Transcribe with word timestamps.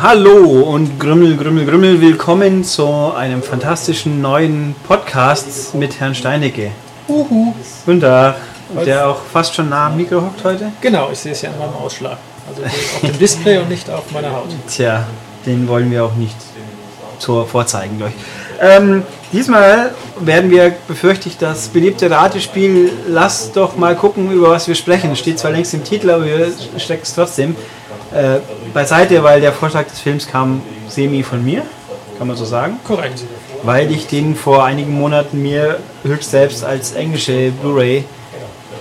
Hallo 0.00 0.60
und 0.60 1.00
Grümmel, 1.00 1.36
Grümmel, 1.36 1.66
Grümmel, 1.66 2.00
willkommen 2.00 2.62
zu 2.62 3.12
einem 3.16 3.42
fantastischen 3.42 4.20
neuen 4.20 4.76
Podcast 4.86 5.74
mit 5.74 5.98
Herrn 5.98 6.14
Steinecke. 6.14 6.70
Uhu. 7.08 7.52
Guten 7.84 8.00
Tag. 8.02 8.36
Der 8.86 9.08
auch 9.08 9.20
fast 9.32 9.56
schon 9.56 9.70
nah 9.70 9.88
am 9.88 9.96
Mikro 9.96 10.22
hockt 10.22 10.44
heute. 10.44 10.70
Genau, 10.80 11.08
ich 11.10 11.18
sehe 11.18 11.32
es 11.32 11.42
ja 11.42 11.50
an 11.50 11.58
meinem 11.58 11.74
Ausschlag. 11.74 12.16
Also 12.48 12.62
auf 12.62 13.00
dem 13.10 13.18
Display 13.18 13.58
und 13.58 13.70
nicht 13.70 13.90
auf 13.90 14.08
meiner 14.12 14.30
Haut. 14.30 14.46
Tja, 14.68 15.04
den 15.44 15.66
wollen 15.66 15.90
wir 15.90 16.04
auch 16.04 16.14
nicht 16.14 16.36
zur 17.18 17.44
vorzeigen, 17.48 17.98
glaube 17.98 18.12
ich. 18.16 18.24
Ähm, 18.60 19.02
diesmal 19.32 19.96
werden 20.20 20.52
wir, 20.52 20.76
befürchte 20.86 21.28
ich, 21.28 21.38
das 21.38 21.68
beliebte 21.68 22.08
Ratespiel 22.08 22.92
Lass 23.08 23.50
doch 23.50 23.76
mal 23.76 23.96
gucken, 23.96 24.30
über 24.30 24.50
was 24.50 24.68
wir 24.68 24.76
sprechen. 24.76 25.16
Steht 25.16 25.40
zwar 25.40 25.50
längst 25.50 25.74
im 25.74 25.82
Titel, 25.82 26.10
aber 26.10 26.24
wir 26.24 26.52
stecken 26.76 27.02
es 27.02 27.14
trotzdem 27.16 27.56
äh, 28.14 28.38
beiseite, 28.72 29.22
weil 29.22 29.40
der 29.40 29.52
Vorschlag 29.52 29.86
des 29.86 30.00
Films 30.00 30.26
kam 30.26 30.62
semi 30.88 31.22
von 31.22 31.44
mir, 31.44 31.62
kann 32.18 32.26
man 32.26 32.36
so 32.36 32.44
sagen. 32.44 32.78
Korrekt. 32.84 33.22
Weil 33.62 33.90
ich 33.90 34.06
den 34.06 34.36
vor 34.36 34.64
einigen 34.64 34.92
Monaten 34.92 35.42
mir 35.42 35.78
höchst 36.04 36.30
selbst 36.30 36.64
als 36.64 36.92
englische 36.92 37.50
Blu-ray 37.50 38.04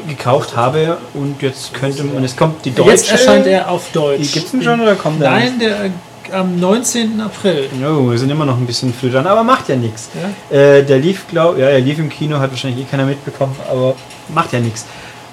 gekauft 0.07 0.55
habe 0.55 0.97
und 1.13 1.41
jetzt 1.41 1.73
könnte 1.73 2.03
man, 2.03 2.23
es 2.23 2.35
kommt 2.35 2.63
die 2.63 2.71
deutsche. 2.71 2.91
Jetzt 2.91 3.11
erscheint 3.11 3.45
er 3.47 3.69
auf 3.69 3.91
Deutsch. 3.91 4.31
Gibt 4.31 4.45
es 4.45 4.51
den 4.51 4.63
schon 4.63 4.79
oder 4.79 4.95
kommt 4.95 5.21
der? 5.21 5.31
Nein, 5.31 5.59
der 5.59 5.85
äh, 5.85 5.89
am 6.31 6.59
19. 6.59 7.19
April. 7.21 7.69
Oh, 7.83 8.09
wir 8.11 8.17
sind 8.17 8.29
immer 8.29 8.45
noch 8.45 8.57
ein 8.57 8.65
bisschen 8.65 8.93
früh 8.93 9.09
dran, 9.09 9.27
aber 9.27 9.43
macht 9.43 9.69
ja 9.69 9.75
nichts. 9.75 10.09
Ja? 10.51 10.57
Äh, 10.57 10.83
der 10.83 10.99
lief, 10.99 11.27
glaube 11.27 11.59
ja, 11.59 11.67
er 11.67 11.79
lief 11.79 11.99
im 11.99 12.09
Kino, 12.09 12.39
hat 12.39 12.51
wahrscheinlich 12.51 12.85
eh 12.85 12.89
keiner 12.89 13.05
mitbekommen, 13.05 13.55
aber 13.69 13.95
macht 14.29 14.53
ja 14.53 14.59
nichts. 14.59 14.85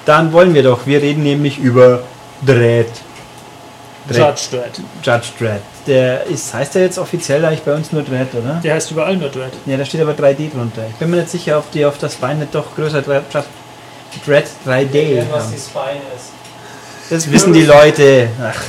Dann 0.04 0.32
wollen 0.32 0.54
wir 0.54 0.62
doch, 0.62 0.86
wir 0.86 1.00
reden 1.00 1.22
nämlich 1.22 1.58
über 1.58 2.02
Dredd. 4.08 4.18
Judge 4.18 4.42
Dredd. 4.50 4.80
Judge 5.02 5.28
Dredd. 5.38 5.62
Der 5.86 6.24
ist, 6.26 6.52
heißt 6.52 6.74
der 6.74 6.82
jetzt 6.82 6.98
offiziell 6.98 7.44
eigentlich 7.44 7.62
bei 7.62 7.74
uns 7.74 7.92
nur 7.92 8.02
Dredd, 8.02 8.34
oder? 8.34 8.60
Der 8.62 8.74
heißt 8.74 8.90
überall 8.90 9.16
nur 9.16 9.28
Dredd. 9.28 9.52
Ja, 9.66 9.76
da 9.76 9.84
steht 9.84 10.00
aber 10.00 10.12
3D 10.12 10.50
drunter. 10.50 10.82
Ich 10.90 10.96
bin 10.96 11.10
mir 11.10 11.18
nicht 11.18 11.30
sicher, 11.30 11.58
ob 11.58 11.70
die 11.70 11.84
auf 11.84 11.98
das 11.98 12.14
Bein 12.16 12.38
nicht 12.38 12.54
doch 12.54 12.74
größer 12.74 13.02
Dredd, 13.02 13.24
Dredd 14.26 14.46
3D 14.66 15.22
was 15.30 15.44
haben. 15.44 15.52
die 15.52 15.60
Spine 15.60 16.02
ist. 16.16 17.10
Das 17.10 17.30
wissen 17.30 17.52
die 17.52 17.62
Leute. 17.62 18.28
Ach. 18.42 18.60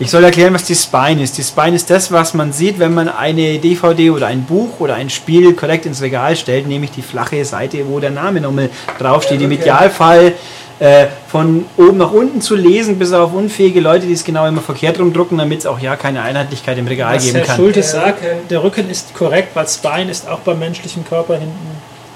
Ich 0.00 0.10
soll 0.10 0.24
erklären, 0.24 0.52
was 0.52 0.64
die 0.64 0.74
Spine 0.74 1.22
ist. 1.22 1.38
Die 1.38 1.44
Spine 1.44 1.76
ist 1.76 1.88
das, 1.88 2.10
was 2.10 2.34
man 2.34 2.52
sieht, 2.52 2.80
wenn 2.80 2.92
man 2.94 3.08
eine 3.08 3.60
DVD 3.60 4.10
oder 4.10 4.26
ein 4.26 4.42
Buch 4.42 4.80
oder 4.80 4.96
ein 4.96 5.08
Spiel 5.08 5.52
korrekt 5.54 5.86
ins 5.86 6.02
Regal 6.02 6.34
stellt, 6.34 6.66
nämlich 6.66 6.90
die 6.90 7.02
flache 7.02 7.44
Seite, 7.44 7.86
wo 7.86 8.00
der 8.00 8.10
Name 8.10 8.40
nochmal 8.40 8.70
draufsteht. 8.98 9.40
Im 9.40 9.52
Idealfall 9.52 10.32
äh, 10.80 11.06
von 11.28 11.64
oben 11.76 11.98
nach 11.98 12.10
unten 12.12 12.40
zu 12.40 12.56
lesen, 12.56 12.98
bis 12.98 13.12
auf 13.12 13.32
unfähige 13.32 13.80
Leute, 13.80 14.06
die 14.06 14.12
es 14.12 14.24
genau 14.24 14.46
immer 14.46 14.60
verkehrt 14.60 14.98
rumdrucken, 14.98 15.38
damit 15.38 15.60
es 15.60 15.66
auch 15.66 15.78
ja 15.78 15.96
keine 15.96 16.22
Einheitlichkeit 16.22 16.78
im 16.78 16.86
Regal 16.86 17.16
Was 17.16 17.24
geben 17.24 17.36
Herr 17.38 17.46
kann. 17.46 17.56
Schulte 17.56 17.80
Der 17.80 17.82
sagt, 17.84 18.22
Rücken. 18.24 18.48
der 18.50 18.62
Rücken 18.64 18.90
ist 18.90 19.14
korrekt, 19.14 19.50
weil 19.54 19.68
Spine 19.68 20.10
ist 20.10 20.28
auch 20.28 20.40
beim 20.40 20.58
menschlichen 20.58 21.04
Körper 21.06 21.34
hinten. 21.34 21.54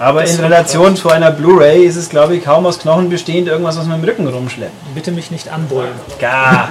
Aber 0.00 0.24
in 0.24 0.38
Relation 0.38 0.94
zu 0.96 1.08
einer 1.10 1.30
Blu-ray 1.32 1.84
ist 1.84 1.96
es, 1.96 2.08
glaube 2.08 2.36
ich, 2.36 2.44
kaum 2.44 2.66
aus 2.66 2.78
Knochen 2.78 3.10
bestehend, 3.10 3.48
irgendwas, 3.48 3.76
was 3.78 3.86
man 3.86 3.98
im 4.00 4.04
Rücken 4.08 4.28
rumschleppt. 4.28 4.94
Bitte 4.94 5.10
mich 5.10 5.30
nicht 5.32 5.48
anbrüllen. 5.48 5.90
Gar. 6.20 6.70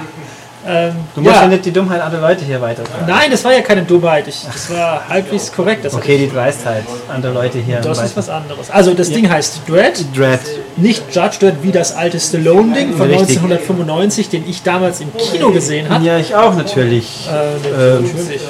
Ähm, 0.66 0.92
Du 1.14 1.20
musst 1.22 1.34
ja. 1.34 1.42
ja. 1.42 1.48
nicht 1.48 1.64
die 1.64 1.72
Dummheit 1.72 2.00
anderer 2.00 2.20
Leute 2.28 2.44
hier 2.44 2.60
weitertragen. 2.60 3.04
Nein, 3.06 3.30
das 3.30 3.44
war 3.44 3.52
ja 3.52 3.60
keine 3.60 3.82
Dummheit. 3.82 4.26
Ich, 4.28 4.44
das 4.44 4.70
war 4.70 5.08
halbwegs 5.08 5.52
korrekt. 5.52 5.86
Okay, 5.92 6.18
die 6.18 6.28
Dreistheit 6.28 6.84
anderer 7.12 7.32
Leute 7.32 7.58
hier. 7.58 7.76
das 7.80 7.98
ist 7.98 8.04
weiter. 8.04 8.16
was 8.16 8.28
anderes. 8.28 8.70
Also 8.70 8.94
das 8.94 9.10
Ding 9.10 9.28
heißt 9.30 9.62
Dread. 9.68 10.04
Dread. 10.16 10.40
Nicht 10.76 11.02
Judge 11.14 11.36
Dredd 11.40 11.56
wie 11.62 11.72
das 11.72 11.94
alte 11.96 12.18
Stallone-Ding 12.20 12.96
von 12.96 13.08
Richtig. 13.08 13.38
1995, 13.38 14.28
den 14.28 14.48
ich 14.48 14.62
damals 14.62 15.00
im 15.00 15.16
Kino 15.16 15.50
gesehen 15.50 15.88
habe. 15.88 16.04
Ja, 16.04 16.18
ich 16.18 16.34
auch 16.34 16.54
natürlich. 16.54 17.28
Äh, 17.28 17.68
Ähm, 17.68 18.02
natürlich. 18.02 18.42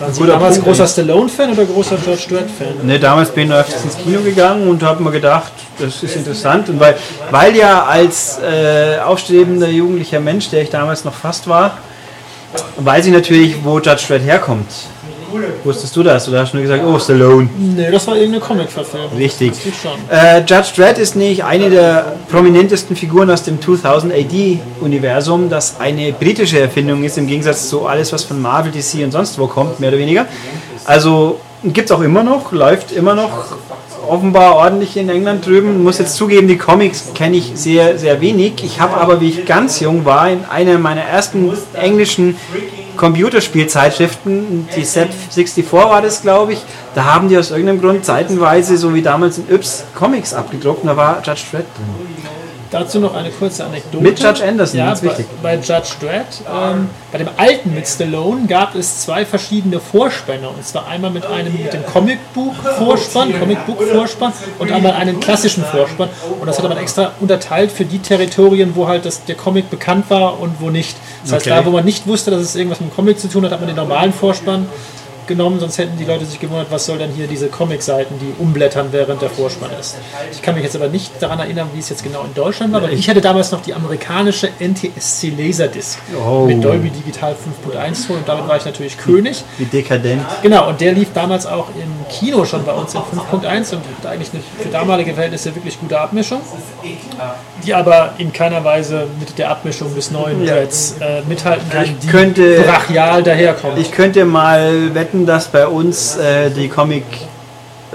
Waren 0.00 0.14
Sie 0.14 0.26
damals 0.26 0.54
Punkt, 0.54 0.68
großer 0.68 0.86
Stallone-Fan 0.86 1.52
oder 1.52 1.64
großer 1.66 1.96
Judge 1.96 2.28
Dredd-Fan? 2.30 2.86
Ne, 2.86 2.98
damals 2.98 3.30
bin 3.30 3.50
ich 3.50 3.54
öfters 3.54 3.84
ins 3.84 3.98
Kino 3.98 4.20
gegangen 4.20 4.66
und 4.66 4.82
habe 4.82 5.02
mir 5.02 5.10
gedacht, 5.10 5.52
das 5.78 6.02
ist 6.02 6.16
interessant. 6.16 6.70
Und 6.70 6.80
weil, 6.80 6.96
weil 7.30 7.54
ja 7.54 7.84
als 7.84 8.38
äh, 8.38 8.98
aufstrebender 8.98 9.68
jugendlicher 9.68 10.18
Mensch, 10.18 10.48
der 10.48 10.62
ich 10.62 10.70
damals 10.70 11.04
noch 11.04 11.12
fast 11.12 11.46
war, 11.48 11.76
weiß 12.78 13.06
ich 13.06 13.12
natürlich, 13.12 13.62
wo 13.62 13.78
Judge 13.78 14.04
Dredd 14.08 14.22
herkommt. 14.22 14.70
Wusstest 15.64 15.94
du 15.96 16.02
das? 16.02 16.28
Oder 16.28 16.40
hast 16.40 16.52
du 16.52 16.56
nur 16.56 16.62
gesagt, 16.62 16.84
oh, 16.86 16.98
Stallone? 16.98 17.48
Nee, 17.58 17.90
das 17.90 18.06
war 18.06 18.16
irgendeine 18.16 18.40
Comic-Verfilmung. 18.40 19.16
Richtig. 19.16 19.52
Äh, 20.10 20.40
Judge 20.40 20.70
Dredd 20.76 20.98
ist 20.98 21.16
nicht 21.16 21.44
eine 21.44 21.70
der 21.70 22.16
prominentesten 22.28 22.96
Figuren 22.96 23.30
aus 23.30 23.42
dem 23.42 23.60
2000 23.60 24.12
AD-Universum, 24.12 25.48
das 25.48 25.78
eine 25.80 26.12
britische 26.12 26.60
Erfindung 26.60 27.04
ist, 27.04 27.18
im 27.18 27.26
Gegensatz 27.26 27.68
zu 27.68 27.86
alles, 27.86 28.12
was 28.12 28.24
von 28.24 28.40
Marvel, 28.40 28.72
DC 28.72 29.04
und 29.04 29.12
sonst 29.12 29.38
wo 29.38 29.46
kommt, 29.46 29.80
mehr 29.80 29.90
oder 29.90 29.98
weniger. 29.98 30.26
Also 30.84 31.40
gibt 31.64 31.90
es 31.90 31.96
auch 31.96 32.00
immer 32.00 32.22
noch, 32.22 32.52
läuft 32.52 32.92
immer 32.92 33.14
noch 33.14 33.46
offenbar 34.08 34.56
ordentlich 34.56 34.96
in 34.96 35.08
England 35.08 35.46
drüben. 35.46 35.82
Muss 35.82 35.98
jetzt 35.98 36.16
zugeben, 36.16 36.48
die 36.48 36.58
Comics 36.58 37.12
kenne 37.14 37.36
ich 37.36 37.52
sehr, 37.54 37.98
sehr 37.98 38.20
wenig. 38.20 38.54
Ich 38.64 38.80
habe 38.80 38.96
aber, 38.96 39.20
wie 39.20 39.28
ich 39.28 39.46
ganz 39.46 39.80
jung 39.80 40.04
war, 40.04 40.30
in 40.30 40.44
einer 40.50 40.78
meiner 40.78 41.02
ersten 41.02 41.52
englischen 41.74 42.36
Computerspielzeitschriften, 43.00 44.68
die 44.76 44.84
Set 44.84 45.08
64 45.14 45.72
war 45.72 46.02
das, 46.02 46.20
glaube 46.20 46.52
ich, 46.52 46.60
da 46.94 47.04
haben 47.04 47.30
die 47.30 47.38
aus 47.38 47.50
irgendeinem 47.50 47.80
Grund 47.80 48.04
zeitenweise, 48.04 48.76
so 48.76 48.94
wie 48.94 49.00
damals 49.00 49.38
in 49.38 49.48
Yps, 49.50 49.84
Comics 49.94 50.34
abgedruckt 50.34 50.82
und 50.82 50.88
da 50.88 50.96
war 50.98 51.22
Judge 51.24 51.44
Dredd 51.50 51.64
drin. 51.76 52.19
Dazu 52.70 53.00
noch 53.00 53.14
eine 53.14 53.30
kurze 53.30 53.64
Anekdote. 53.64 54.02
Mit 54.02 54.20
Judge 54.20 54.44
Anderson, 54.46 54.78
ja, 54.78 54.94
bei, 54.94 55.02
wichtig. 55.02 55.26
bei 55.42 55.54
Judge 55.56 55.94
Dredd. 56.00 56.26
Ähm, 56.48 56.88
bei 57.10 57.18
dem 57.18 57.28
alten 57.36 57.74
mit 57.74 57.88
Stallone 57.88 58.46
gab 58.46 58.76
es 58.76 59.00
zwei 59.02 59.26
verschiedene 59.26 59.80
Vorspänne. 59.80 60.48
Und 60.48 60.64
zwar 60.64 60.86
einmal 60.86 61.10
mit 61.10 61.26
einem 61.26 61.52
mit 61.52 61.72
dem 61.72 61.84
Comicbuch-Vorspann, 61.84 63.38
Comicbook-Vorspann 63.40 64.32
und 64.60 64.70
einmal 64.70 64.92
einen 64.92 65.18
klassischen 65.18 65.64
Vorspann. 65.64 66.10
Und 66.40 66.46
das 66.46 66.58
hat 66.58 66.68
man 66.68 66.78
extra 66.78 67.10
unterteilt 67.20 67.72
für 67.72 67.84
die 67.84 67.98
Territorien, 67.98 68.76
wo 68.76 68.86
halt 68.86 69.04
das, 69.04 69.24
der 69.24 69.34
Comic 69.34 69.68
bekannt 69.68 70.04
war 70.08 70.38
und 70.38 70.60
wo 70.60 70.70
nicht. 70.70 70.96
Das 71.24 71.32
heißt, 71.32 71.46
Okay. 71.46 71.56
da, 71.56 71.66
wo 71.66 71.70
man 71.70 71.84
nicht 71.84 72.06
wusste, 72.06 72.30
dass 72.30 72.40
es 72.42 72.54
irgendwas 72.54 72.80
mit 72.80 72.90
dem 72.90 72.94
Comic 72.94 73.18
zu 73.18 73.28
tun 73.28 73.44
hat, 73.44 73.50
hat 73.50 73.60
man 73.60 73.66
den 73.66 73.76
normalen 73.76 74.12
Vorspann 74.12 74.68
genommen, 75.30 75.58
sonst 75.60 75.78
hätten 75.78 75.96
die 75.96 76.04
Leute 76.04 76.26
sich 76.26 76.38
gewundert, 76.38 76.66
was 76.70 76.84
soll 76.84 76.98
denn 76.98 77.10
hier 77.12 77.26
diese 77.26 77.46
Comic-Seiten, 77.48 78.16
die 78.20 78.34
umblättern, 78.42 78.88
während 78.90 79.22
der 79.22 79.30
Vorspann 79.30 79.70
ist. 79.80 79.96
Ich 80.32 80.42
kann 80.42 80.54
mich 80.54 80.64
jetzt 80.64 80.76
aber 80.76 80.88
nicht 80.88 81.10
daran 81.20 81.38
erinnern, 81.38 81.68
wie 81.72 81.78
es 81.78 81.88
jetzt 81.88 82.02
genau 82.04 82.22
in 82.24 82.34
Deutschland 82.34 82.72
war, 82.74 82.82
weil 82.82 82.92
ich 82.92 83.08
hatte 83.08 83.20
damals 83.22 83.50
noch 83.52 83.62
die 83.62 83.72
amerikanische 83.72 84.48
NTSC 84.58 85.30
Laserdisc 85.38 85.98
Oh. 86.22 86.44
mit 86.46 86.62
Dolby 86.62 86.90
Digital 86.90 87.32
5.1 87.32 88.06
Ton 88.06 88.16
und 88.18 88.28
damit 88.28 88.46
war 88.48 88.56
ich 88.58 88.64
natürlich 88.66 88.98
König. 88.98 89.42
Wie 89.56 89.64
dekadent. 89.64 90.22
Genau, 90.42 90.68
und 90.68 90.80
der 90.80 90.92
lief 90.92 91.08
damals 91.14 91.46
auch 91.46 91.68
im 91.70 92.06
Kino 92.12 92.44
schon 92.44 92.64
bei 92.64 92.72
uns 92.72 92.92
in 92.94 93.00
5.1 93.00 93.72
und 93.74 93.82
hat 94.02 94.10
eigentlich 94.12 94.30
eine 94.34 94.42
für 94.60 94.68
damalige 94.68 95.14
Verhältnisse 95.14 95.54
wirklich 95.54 95.78
gute 95.80 95.98
Abmischung, 95.98 96.40
die 97.64 97.74
aber 97.74 98.14
in 98.18 98.32
keiner 98.32 98.64
Weise 98.64 99.06
mit 99.18 99.38
der 99.38 99.50
Abmischung 99.50 99.94
des 99.94 100.10
neuen 100.10 100.44
Ja. 100.44 100.54
Dreads 100.56 100.96
äh, 101.00 101.22
mithalten 101.28 101.68
kann, 101.70 101.84
Ich 101.84 101.98
die 101.98 102.06
könnte- 102.08 102.60
brachial 102.62 103.22
daherkommt. 103.22 103.78
Ich 103.78 103.92
könnte 103.92 104.24
mal 104.24 104.94
wetten, 104.94 105.19
dass 105.26 105.48
bei 105.48 105.66
uns 105.66 106.16
äh, 106.16 106.50
die 106.50 106.68
Comic 106.68 107.04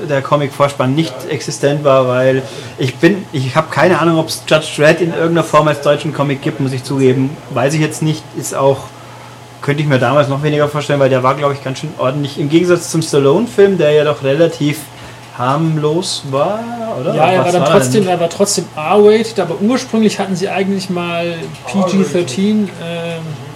der 0.10 0.22
Comic-Vorspann 0.22 0.94
nicht 0.94 1.14
existent 1.30 1.84
war, 1.84 2.08
weil 2.08 2.44
ich 2.78 2.96
bin, 2.96 3.26
ich 3.32 3.56
habe 3.56 3.68
keine 3.72 4.00
Ahnung, 4.00 4.20
ob 4.20 4.28
es 4.28 4.44
Judge 4.48 4.68
Dredd 4.78 5.02
in 5.02 5.12
irgendeiner 5.12 5.44
Form 5.44 5.68
als 5.68 5.82
deutschen 5.82 6.14
Comic 6.14 6.42
gibt, 6.42 6.60
muss 6.60 6.74
ich 6.74 6.84
zugeben. 6.84 7.36
Weiß 7.52 7.74
ich 7.74 7.82
jetzt 7.82 8.02
nicht, 8.02 8.24
ist 8.38 8.56
auch, 8.56 8.80
könnte 9.62 9.82
ich 9.82 9.88
mir 9.88 10.00
damals 10.00 10.28
noch 10.28 10.44
weniger 10.44 10.68
vorstellen, 10.68 11.00
weil 11.00 11.10
der 11.10 11.24
war, 11.24 11.36
glaube 11.36 11.54
ich, 11.54 11.64
ganz 11.64 11.80
schön 11.80 11.94
ordentlich. 11.98 12.40
Im 12.40 12.50
Gegensatz 12.50 12.92
zum 12.92 13.02
Stallone-Film, 13.02 13.78
der 13.78 13.92
ja 13.92 14.04
doch 14.04 14.24
relativ 14.24 14.80
harmlos 15.38 16.24
war, 16.30 16.60
oder? 17.00 17.14
Ja, 17.16 17.32
er 17.32 17.40
Was 17.40 17.46
war 17.46 17.52
dann 17.54 17.62
er 17.64 17.72
trotzdem, 17.72 18.08
er 18.08 18.20
war 18.20 18.30
trotzdem 18.30 18.66
R-Rated, 18.76 19.40
aber 19.40 19.56
ursprünglich 19.62 20.20
hatten 20.20 20.36
sie 20.36 20.50
eigentlich 20.50 20.90
mal 20.90 21.36
PG-13 21.68 22.40
ähm, 22.42 22.68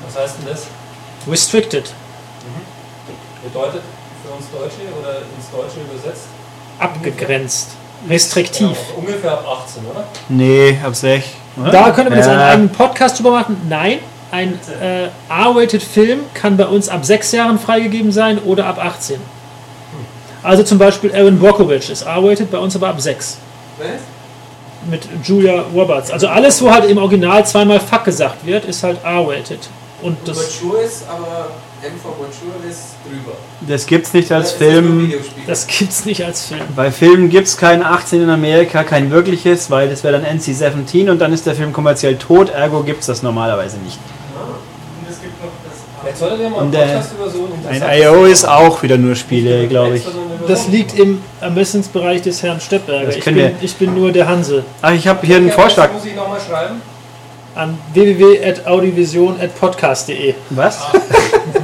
Was 0.06 0.22
heißt 0.22 0.36
denn 0.40 0.48
das? 0.50 0.68
restricted 1.28 1.94
Bedeutet 3.52 3.82
für 4.26 4.34
uns 4.34 4.46
Deutsche 4.52 4.82
oder 5.00 5.18
ins 5.20 5.50
Deutsche 5.52 5.80
übersetzt? 5.90 6.26
abgegrenzt, 6.80 7.72
restriktiv. 8.10 8.78
Ungefähr 8.96 9.34
ab 9.34 9.46
18, 9.66 9.84
oder? 9.86 10.06
Nee, 10.30 10.78
recht. 11.04 11.30
oder? 11.60 11.72
Da 11.72 11.92
könnte 11.92 12.10
man 12.10 12.20
jetzt 12.20 12.30
einen 12.30 12.40
Ja. 12.40 12.48
eigenen 12.52 12.70
Podcast 12.70 13.18
drüber 13.20 13.32
machen. 13.32 13.62
Nein, 13.68 14.00
ein 14.32 14.58
äh, 14.82 15.08
R-Rated 15.30 15.84
Film 15.84 16.22
kann 16.34 16.56
bei 16.56 16.66
uns 16.66 16.88
ab 16.88 17.04
6 17.04 17.34
Jahren 17.34 17.60
freigegeben 17.60 18.12
sein 18.14 18.40
oder 18.40 18.66
ab 18.66 18.78
18. 18.82 19.20
Also 20.42 20.64
zum 20.64 20.78
Beispiel 20.78 21.14
Aaron 21.14 21.38
Brockovich 21.38 21.90
ist 21.90 22.04
R-Rated, 22.04 22.50
bei 22.50 22.60
uns 22.60 22.74
aber 22.78 22.88
ab 22.88 23.02
6. 23.02 23.38
Mit 24.90 25.06
Julia 25.26 25.66
Roberts. 25.74 26.12
Also 26.12 26.30
alles, 26.30 26.62
wo 26.62 26.72
halt 26.72 26.86
im 26.90 26.98
Original 26.98 27.46
zweimal 27.46 27.82
Fuck 27.82 28.06
gesagt 28.06 28.46
wird, 28.46 28.64
ist 28.64 28.82
halt 28.84 29.04
R-Rated. 29.04 29.60
Und 30.02 30.18
das 30.26 30.38
Mature 30.62 30.82
ist, 30.84 31.04
aber 31.10 31.48
M 31.82 31.92
for 32.02 32.12
Mature 32.12 32.70
ist 32.70 32.96
drüber. 33.06 33.38
Das 33.68 33.86
gibt's 33.86 34.14
nicht 34.14 34.32
als 34.32 34.52
Film. 34.52 35.14
Das 35.48 35.68
gibt's 35.68 36.06
nicht 36.06 36.26
als 36.26 36.48
Film. 36.48 36.62
Bei 36.76 36.92
Filmen 36.92 37.30
gibt 37.30 37.48
es 37.48 37.58
kein 37.58 37.84
18 37.84 38.24
in 38.24 38.30
Amerika, 38.30 38.84
kein 38.84 39.12
wirkliches, 39.12 39.72
weil 39.72 39.90
das 39.90 40.04
wäre 40.04 40.20
dann 40.20 40.40
NC-17 40.40 41.10
und 41.10 41.20
dann 41.20 41.32
ist 41.32 41.46
der 41.46 41.56
Film 41.56 41.72
kommerziell 41.72 42.18
tot, 42.18 42.50
ergo 42.50 42.84
gibt 42.84 43.02
es 43.02 43.08
das 43.08 43.24
normalerweise 43.24 43.78
nicht. 43.78 44.00
Und, 46.60 46.72
Podcast 46.72 47.12
über 47.14 47.30
so 47.30 47.48
ein 47.70 47.84
I.O. 48.02 48.26
ist 48.26 48.48
auch 48.48 48.82
wieder 48.84 48.98
nur 48.98 49.16
Spiele, 49.16 49.68
glaube 49.68 49.98
ich. 49.98 50.04
Das 50.48 50.68
liegt 50.68 50.98
im 50.98 51.22
Ermessensbereich 51.42 52.22
des 52.22 52.42
Herrn 52.42 52.60
Steppberger. 52.60 53.16
Ich 53.16 53.24
bin, 53.24 53.52
ich 53.62 53.76
bin 53.76 53.94
nur 53.94 54.12
der 54.12 54.28
Hanse. 54.28 54.64
Ach, 54.82 54.94
ich 54.94 55.08
habe 55.08 55.24
hier 55.26 55.38
einen 55.38 55.52
Vorschlag. 55.52 55.88
das 55.88 55.96
Muss 55.96 56.06
ich 56.06 56.16
nochmal 56.16 56.40
schreiben? 56.40 56.82
An 57.56 57.78
www.audiovision.podcast.de. 57.94 60.36
Was? 60.52 60.80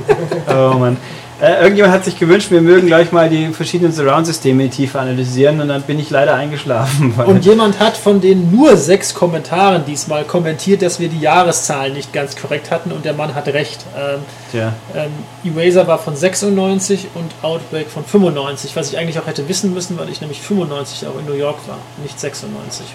oh 0.50 0.78
Mann. 0.78 0.98
Äh, 1.42 1.64
irgendjemand 1.64 1.94
hat 1.94 2.06
sich 2.06 2.18
gewünscht, 2.18 2.50
wir 2.50 2.62
mögen 2.62 2.88
gleich 2.88 3.12
mal 3.12 3.30
die 3.30 3.48
verschiedenen 3.50 3.92
Surround-Systeme 3.92 4.70
tiefer 4.70 5.02
analysieren 5.02 5.60
und 5.60 5.68
dann 5.68 5.82
bin 5.82 6.00
ich 6.00 6.10
leider 6.10 6.34
eingeschlafen. 6.34 7.14
Und 7.26 7.44
jemand 7.44 7.78
hat 7.82 7.98
von 7.98 8.22
den 8.22 8.52
nur 8.56 8.78
sechs 8.78 9.14
Kommentaren 9.14 9.84
diesmal 9.86 10.24
kommentiert, 10.24 10.82
dass 10.82 11.02
wir 11.02 11.10
die 11.10 11.20
Jahreszahlen 11.20 11.94
nicht 11.94 12.14
ganz 12.14 12.38
korrekt 12.38 12.72
hatten 12.72 12.94
und 12.94 13.04
der 13.04 13.12
Mann 13.12 13.36
hat 13.36 13.50
recht. 13.50 13.86
Ähm, 13.98 14.22
Tja. 14.50 14.72
ähm, 14.96 15.12
Eraser 15.58 15.88
war 15.88 16.00
von 16.00 16.16
96 16.16 17.08
und 17.16 17.30
Outbreak 17.42 17.90
von 17.90 18.06
95, 18.06 18.74
was 18.78 18.94
ich 18.94 18.98
eigentlich 18.98 19.20
auch 19.20 19.28
hätte 19.28 19.50
wissen 19.50 19.74
müssen, 19.74 20.00
weil 20.00 20.08
ich 20.08 20.22
nämlich 20.22 20.40
95 20.42 21.06
auch 21.06 21.20
in 21.20 21.26
New 21.26 21.34
York 21.38 21.58
war, 21.68 21.80
nicht 22.02 22.18
96. 22.18 22.86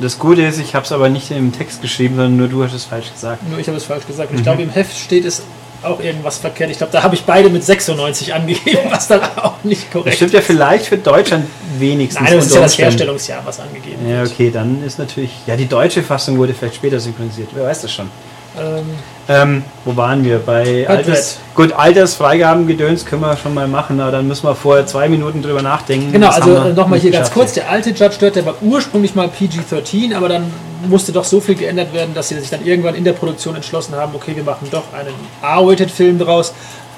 Das 0.00 0.18
Gute 0.18 0.42
ist, 0.42 0.58
ich 0.58 0.74
habe 0.74 0.84
es 0.84 0.90
aber 0.90 1.08
nicht 1.10 1.30
im 1.30 1.52
Text 1.52 1.80
geschrieben, 1.80 2.16
sondern 2.16 2.36
nur 2.38 2.48
du 2.48 2.64
hast 2.64 2.72
es 2.74 2.84
falsch 2.86 3.12
gesagt. 3.12 3.48
Nur 3.48 3.60
ich 3.60 3.68
habe 3.68 3.76
es 3.76 3.84
falsch 3.84 4.04
gesagt. 4.08 4.30
Und 4.32 4.34
ich 4.38 4.40
Mhm. 4.40 4.44
glaube, 4.44 4.62
im 4.64 4.70
Heft 4.70 4.98
steht 4.98 5.24
es 5.24 5.42
auch 5.84 6.00
irgendwas 6.00 6.38
verkehrt. 6.38 6.70
Ich 6.70 6.78
glaube, 6.78 6.92
da 6.92 7.02
habe 7.02 7.14
ich 7.14 7.22
beide 7.24 7.48
mit 7.50 7.64
96 7.64 8.32
angegeben, 8.34 8.78
was 8.90 9.08
dann 9.08 9.20
auch 9.36 9.54
nicht 9.64 9.84
Das 9.86 9.92
korrekt 9.92 10.16
stimmt 10.16 10.32
ja 10.32 10.40
vielleicht 10.40 10.86
für 10.86 10.98
Deutschland 10.98 11.46
wenigstens. 11.78 12.22
Nein, 12.24 12.36
das 12.36 12.46
ist 12.46 12.54
ja 12.54 12.60
das. 12.62 12.78
Herstellungsjahr, 12.78 13.42
was 13.44 13.60
angegeben 13.60 14.08
Ja, 14.08 14.22
wird. 14.22 14.32
okay, 14.32 14.50
dann 14.50 14.82
ist 14.84 14.98
natürlich. 14.98 15.30
Ja, 15.46 15.56
die 15.56 15.66
deutsche 15.68 16.02
Fassung 16.02 16.38
wurde 16.38 16.54
vielleicht 16.54 16.76
später 16.76 16.98
synchronisiert. 17.00 17.48
Wer 17.54 17.64
weiß 17.64 17.82
das 17.82 17.92
schon. 17.92 18.10
Ähm, 18.56 18.84
Ähm, 19.26 19.64
wo 19.84 19.96
waren 19.96 20.22
wir? 20.24 20.38
Bei 20.38 20.86
Alters. 20.88 21.38
Gut, 21.54 21.72
Altersfreigabengedöns 21.72 23.04
können 23.04 23.22
wir 23.22 23.36
schon 23.36 23.54
mal 23.54 23.66
machen, 23.66 24.00
aber 24.00 24.12
dann 24.12 24.28
müssen 24.28 24.46
wir 24.46 24.54
vorher 24.54 24.86
zwei 24.86 25.08
Minuten 25.08 25.42
drüber 25.42 25.62
nachdenken. 25.62 26.12
Genau, 26.12 26.28
Das 26.28 26.36
also 26.42 26.56
äh, 26.56 26.72
nochmal 26.72 26.98
hier 26.98 27.10
ganz 27.10 27.30
kurz. 27.30 27.54
Der 27.54 27.68
alte 27.70 27.90
Judge 27.90 28.16
Dredd, 28.18 28.36
der 28.36 28.46
war 28.46 28.54
ursprünglich 28.62 29.14
mal 29.14 29.28
PG-13, 29.28 30.14
aber 30.14 30.28
dann 30.28 30.52
musste 30.88 31.12
doch 31.12 31.24
so 31.24 31.40
viel 31.40 31.54
geändert 31.54 31.92
werden, 31.92 32.14
dass 32.14 32.28
sie 32.28 32.38
sich 32.38 32.50
dann 32.50 32.64
irgendwann 32.64 32.94
in 32.94 33.04
der 33.04 33.12
Produktion 33.12 33.54
entschlossen 33.54 33.94
haben, 33.94 34.14
okay, 34.14 34.34
wir 34.36 34.44
machen 34.44 34.68
doch 34.70 34.84
einen 34.92 35.14
R-Rated-Film 35.42 36.18
draus. 36.18 36.52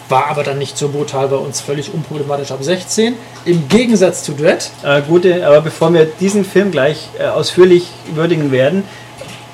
War 0.09 0.29
aber 0.29 0.44
dann 0.44 0.59
nicht 0.59 0.79
so 0.79 0.88
brutal 0.88 1.29
bei 1.29 1.37
uns, 1.37 1.61
völlig 1.61 1.93
unproblematisch 1.93 2.53
ab 2.53 2.59
16. 2.61 3.15
Im 3.44 3.69
Gegensatz 3.69 4.23
zu 4.23 4.33
Dread, 4.33 4.71
Äh, 4.85 5.03
gute, 5.03 5.44
aber 5.44 5.61
bevor 5.62 5.93
wir 5.93 6.05
diesen 6.05 6.44
Film 6.44 6.71
gleich 6.71 7.09
äh, 7.19 7.25
ausführlich 7.25 7.88
würdigen 8.15 8.53
werden, 8.53 8.85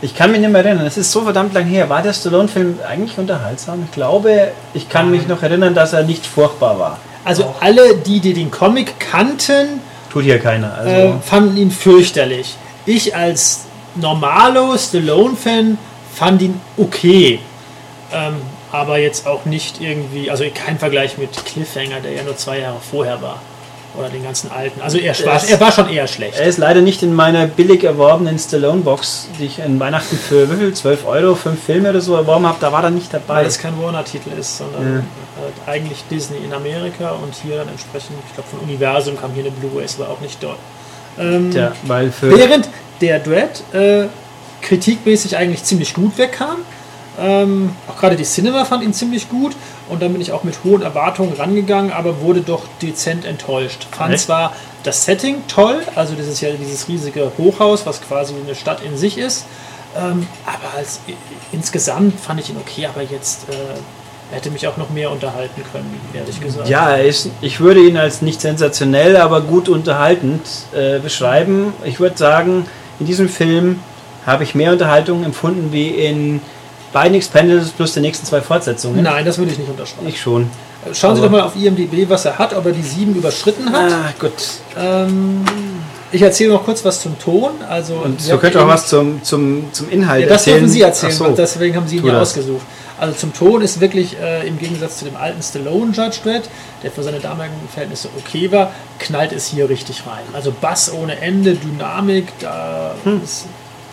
ich 0.03 0.15
kann 0.17 0.33
mich 0.33 0.41
nicht 0.41 0.51
mehr 0.51 0.65
erinnern, 0.65 0.85
es 0.85 0.99
ist 0.99 1.13
so 1.13 1.23
verdammt 1.23 1.55
lang 1.55 1.65
her. 1.65 1.89
War 1.89 2.03
der 2.03 2.13
Stallone-Film 2.13 2.81
eigentlich 2.87 3.17
unterhaltsam? 3.19 3.85
Ich 3.87 3.93
glaube, 3.93 4.49
ich 4.75 4.89
kann 4.89 5.11
mich 5.11 5.29
noch 5.29 5.43
erinnern, 5.43 5.75
dass 5.75 5.93
er 5.93 6.03
nicht 6.03 6.27
furchtbar 6.27 6.79
war. 6.79 6.99
also 7.25 7.55
alle, 7.61 7.95
die, 7.97 8.21
die 8.21 8.35
den 8.35 8.51
Comic 8.51 8.99
kannten, 8.99 9.81
Tut 10.13 10.25
hier 10.25 10.39
keiner. 10.39 10.75
Also, 10.75 10.91
äh, 10.91 11.13
fanden 11.23 11.57
ihn 11.57 11.71
fürchterlich. 11.71 12.57
Ich 12.85 13.17
als 13.17 13.61
normalo 13.97 14.77
Stallone-Fan 14.77 15.79
fand 16.15 16.43
ihn 16.43 16.61
okay. 16.77 17.39
Ähm, 18.13 18.35
aber 18.71 18.99
jetzt 18.99 19.27
auch 19.27 19.45
nicht 19.45 19.81
irgendwie, 19.81 20.31
also 20.31 20.45
kein 20.55 20.79
Vergleich 20.79 21.19
mit 21.19 21.31
Cliffhanger, 21.45 22.01
der 22.01 22.13
ja 22.13 22.23
nur 22.23 22.37
zwei 22.37 22.59
Jahre 22.61 22.77
vorher 22.91 23.21
war. 23.23 23.41
Oder 23.99 24.09
den 24.09 24.23
ganzen 24.25 24.51
alten. 24.51 24.81
Also 24.81 24.97
er, 24.97 25.15
war, 25.27 25.37
Es- 25.37 25.51
er 25.51 25.61
war 25.61 25.71
schon 25.71 25.91
eher 25.91 26.07
schlecht. 26.07 26.39
er 26.39 26.47
ist 26.47 26.57
leider 26.57 26.81
nicht 26.81 27.03
in 27.03 27.13
meiner 27.15 27.47
billig 27.47 27.85
erworbenen 27.85 28.39
Stallone-Box, 28.39 29.29
die 29.39 29.45
ich 29.45 29.59
in 29.59 29.79
Weihnachten 29.79 30.17
für 30.17 30.51
wie 30.51 30.57
viel? 30.57 30.73
12 30.73 31.07
Euro, 31.07 31.35
5 31.35 31.63
Filme 31.63 31.91
oder 31.91 32.01
so 32.01 32.15
erworben 32.15 32.47
habe. 32.47 32.57
Da 32.59 32.73
war 32.73 32.83
er 32.85 32.89
nicht 32.91 33.13
dabei. 33.13 33.35
weil 33.41 33.47
es 33.47 33.59
kein 33.59 33.79
Warner-Titel 33.79 34.31
ist, 34.39 34.57
sondern 34.57 35.07
halt 35.39 35.53
eigentlich 35.67 36.03
Disney 36.11 36.39
in 36.43 36.55
Amerika 36.55 37.11
und 37.11 37.35
hier 37.43 37.57
dann 37.59 37.69
entsprechend, 37.69 38.17
ich 38.29 38.35
glaube 38.35 38.49
von 38.49 38.61
Universum 38.61 39.19
kam 39.21 39.33
hier 39.35 39.45
eine 39.45 39.53
Blu-ray, 39.53 39.85
ist 39.85 40.01
aber 40.01 40.09
auch 40.11 40.21
nicht 40.21 40.43
dort. 40.43 40.57
Ähm, 41.19 41.51
Tja, 41.51 41.73
weil 41.83 42.11
für. 42.11 42.35
Während 42.35 42.71
der 43.01 43.19
Dread 43.19 43.63
äh, 43.73 44.09
kritikmäßig 44.61 45.37
eigentlich 45.37 45.65
ziemlich 45.65 45.95
gut 45.95 46.17
wegkam. 46.19 46.59
Ähm, 47.21 47.77
auch 47.89 47.99
gerade 47.99 48.17
die 48.17 48.25
Cinema 48.25 48.65
fand 48.65 48.83
ihn 48.83 48.95
ziemlich 48.95 49.29
gut 49.29 49.55
und 49.91 50.01
dann 50.01 50.13
bin 50.13 50.23
ich 50.23 50.33
auch 50.33 50.45
mit 50.45 50.65
hohen 50.65 50.81
Erwartungen 50.81 51.35
rangegangen, 51.35 51.93
aber 51.93 52.21
wurde 52.23 52.41
doch 52.41 52.63
dezent 52.81 53.27
enttäuscht. 53.27 53.87
Fand 53.91 54.15
Echt? 54.15 54.25
zwar 54.25 54.55
das 54.83 55.05
Setting 55.05 55.43
toll, 55.47 55.83
also 55.95 56.15
das 56.15 56.27
ist 56.27 56.41
ja 56.41 56.51
dieses 56.53 56.89
riesige 56.89 57.31
Hochhaus, 57.37 57.85
was 57.85 58.01
quasi 58.01 58.35
eine 58.43 58.55
Stadt 58.55 58.83
in 58.83 58.97
sich 58.97 59.19
ist, 59.19 59.45
ähm, 59.95 60.27
aber 60.47 60.79
als, 60.79 61.01
insgesamt 61.53 62.19
fand 62.19 62.41
ich 62.41 62.49
ihn 62.49 62.57
okay, 62.57 62.87
aber 62.87 63.03
jetzt 63.03 63.47
äh, 63.51 64.35
hätte 64.35 64.51
mich 64.51 64.67
auch 64.67 64.79
noch 64.79 64.89
mehr 64.89 65.11
unterhalten 65.11 65.63
können, 65.71 66.01
ehrlich 66.15 66.41
gesagt. 66.41 66.67
Ja, 66.67 66.95
ist, 66.95 67.29
ich 67.43 67.61
würde 67.61 67.81
ihn 67.81 67.99
als 67.99 68.23
nicht 68.23 68.41
sensationell, 68.41 69.19
aber 69.19 69.43
gut 69.43 69.69
unterhaltend 69.69 70.41
äh, 70.75 70.99
beschreiben. 70.99 71.75
Ich 71.85 72.01
würde 72.01 72.17
sagen, 72.17 72.65
in 73.03 73.07
diesem 73.07 73.29
Film 73.29 73.81
habe 74.25 74.45
ich 74.45 74.55
mehr 74.55 74.71
Unterhaltung 74.71 75.25
empfunden 75.25 75.73
wie 75.73 75.89
in 75.89 76.41
beiden 76.93 77.17
Expendables 77.17 77.71
plus 77.71 77.95
den 77.95 78.03
nächsten 78.03 78.25
zwei 78.27 78.41
Fortsetzungen. 78.41 79.03
Nein, 79.03 79.25
das 79.25 79.39
würde 79.39 79.51
ich 79.51 79.59
nicht 79.59 79.69
unterschreiben. 79.69 80.07
Ich 80.09 80.21
schon. 80.21 80.49
Schauen 80.93 81.17
Sie 81.17 81.23
doch 81.23 81.31
mal 81.31 81.43
auf 81.43 81.57
IMDb, 81.57 82.09
was 82.09 82.25
er 82.25 82.39
hat, 82.39 82.55
ob 82.55 82.65
er 82.67 82.73
die 82.73 82.83
sieben 82.83 83.15
überschritten 83.15 83.73
hat. 83.73 83.93
Ah, 83.93 84.13
gut. 84.21 84.33
Ähm, 84.79 85.45
ich 86.13 86.23
erzähle 86.23 86.53
noch 86.53 86.65
kurz 86.65 86.85
was 86.85 87.01
zum 87.03 87.19
Ton. 87.19 87.51
Also, 87.69 87.95
Und 87.95 88.21
so 88.21 88.37
könnt 88.37 88.55
ihr 88.55 88.63
auch 88.63 88.69
was 88.69 88.87
zum, 88.89 89.23
zum, 89.23 89.73
zum 89.73 89.89
Inhalt 89.91 90.23
Ja, 90.23 90.29
das 90.29 90.43
erzählen. 90.43 90.59
dürfen 90.61 90.73
Sie 90.73 90.83
erzählen, 90.83 91.13
so. 91.13 91.29
deswegen 91.37 91.77
haben 91.77 91.89
Sie 91.89 91.97
ihn 91.97 92.07
ja 92.07 92.13
das. 92.13 92.29
ausgesucht. 92.31 92.63
Also 93.03 93.17
zum 93.17 93.35
Ton 93.35 93.63
ist 93.63 93.81
wirklich 93.81 94.17
äh, 94.21 94.47
im 94.47 94.61
Gegensatz 94.61 94.99
zu 94.99 95.05
dem 95.05 95.17
alten 95.17 95.43
Stallone 95.43 95.91
Judge 95.91 96.19
Dredd, 96.23 96.49
der 96.85 96.93
für 96.93 97.03
seine 97.03 97.19
damaligen 97.19 97.57
Verhältnisse 97.69 98.09
okay 98.17 98.53
war, 98.53 98.71
knallt 99.01 99.33
es 99.33 99.49
hier 99.49 99.69
richtig 99.69 100.05
rein. 100.07 100.23
Also 100.33 100.53
Bass 100.61 100.93
ohne 100.93 101.19
Ende, 101.21 101.57
Dynamik, 101.57 102.27
da 102.39 102.95
Hm. 103.03 103.21
ist 103.25 103.47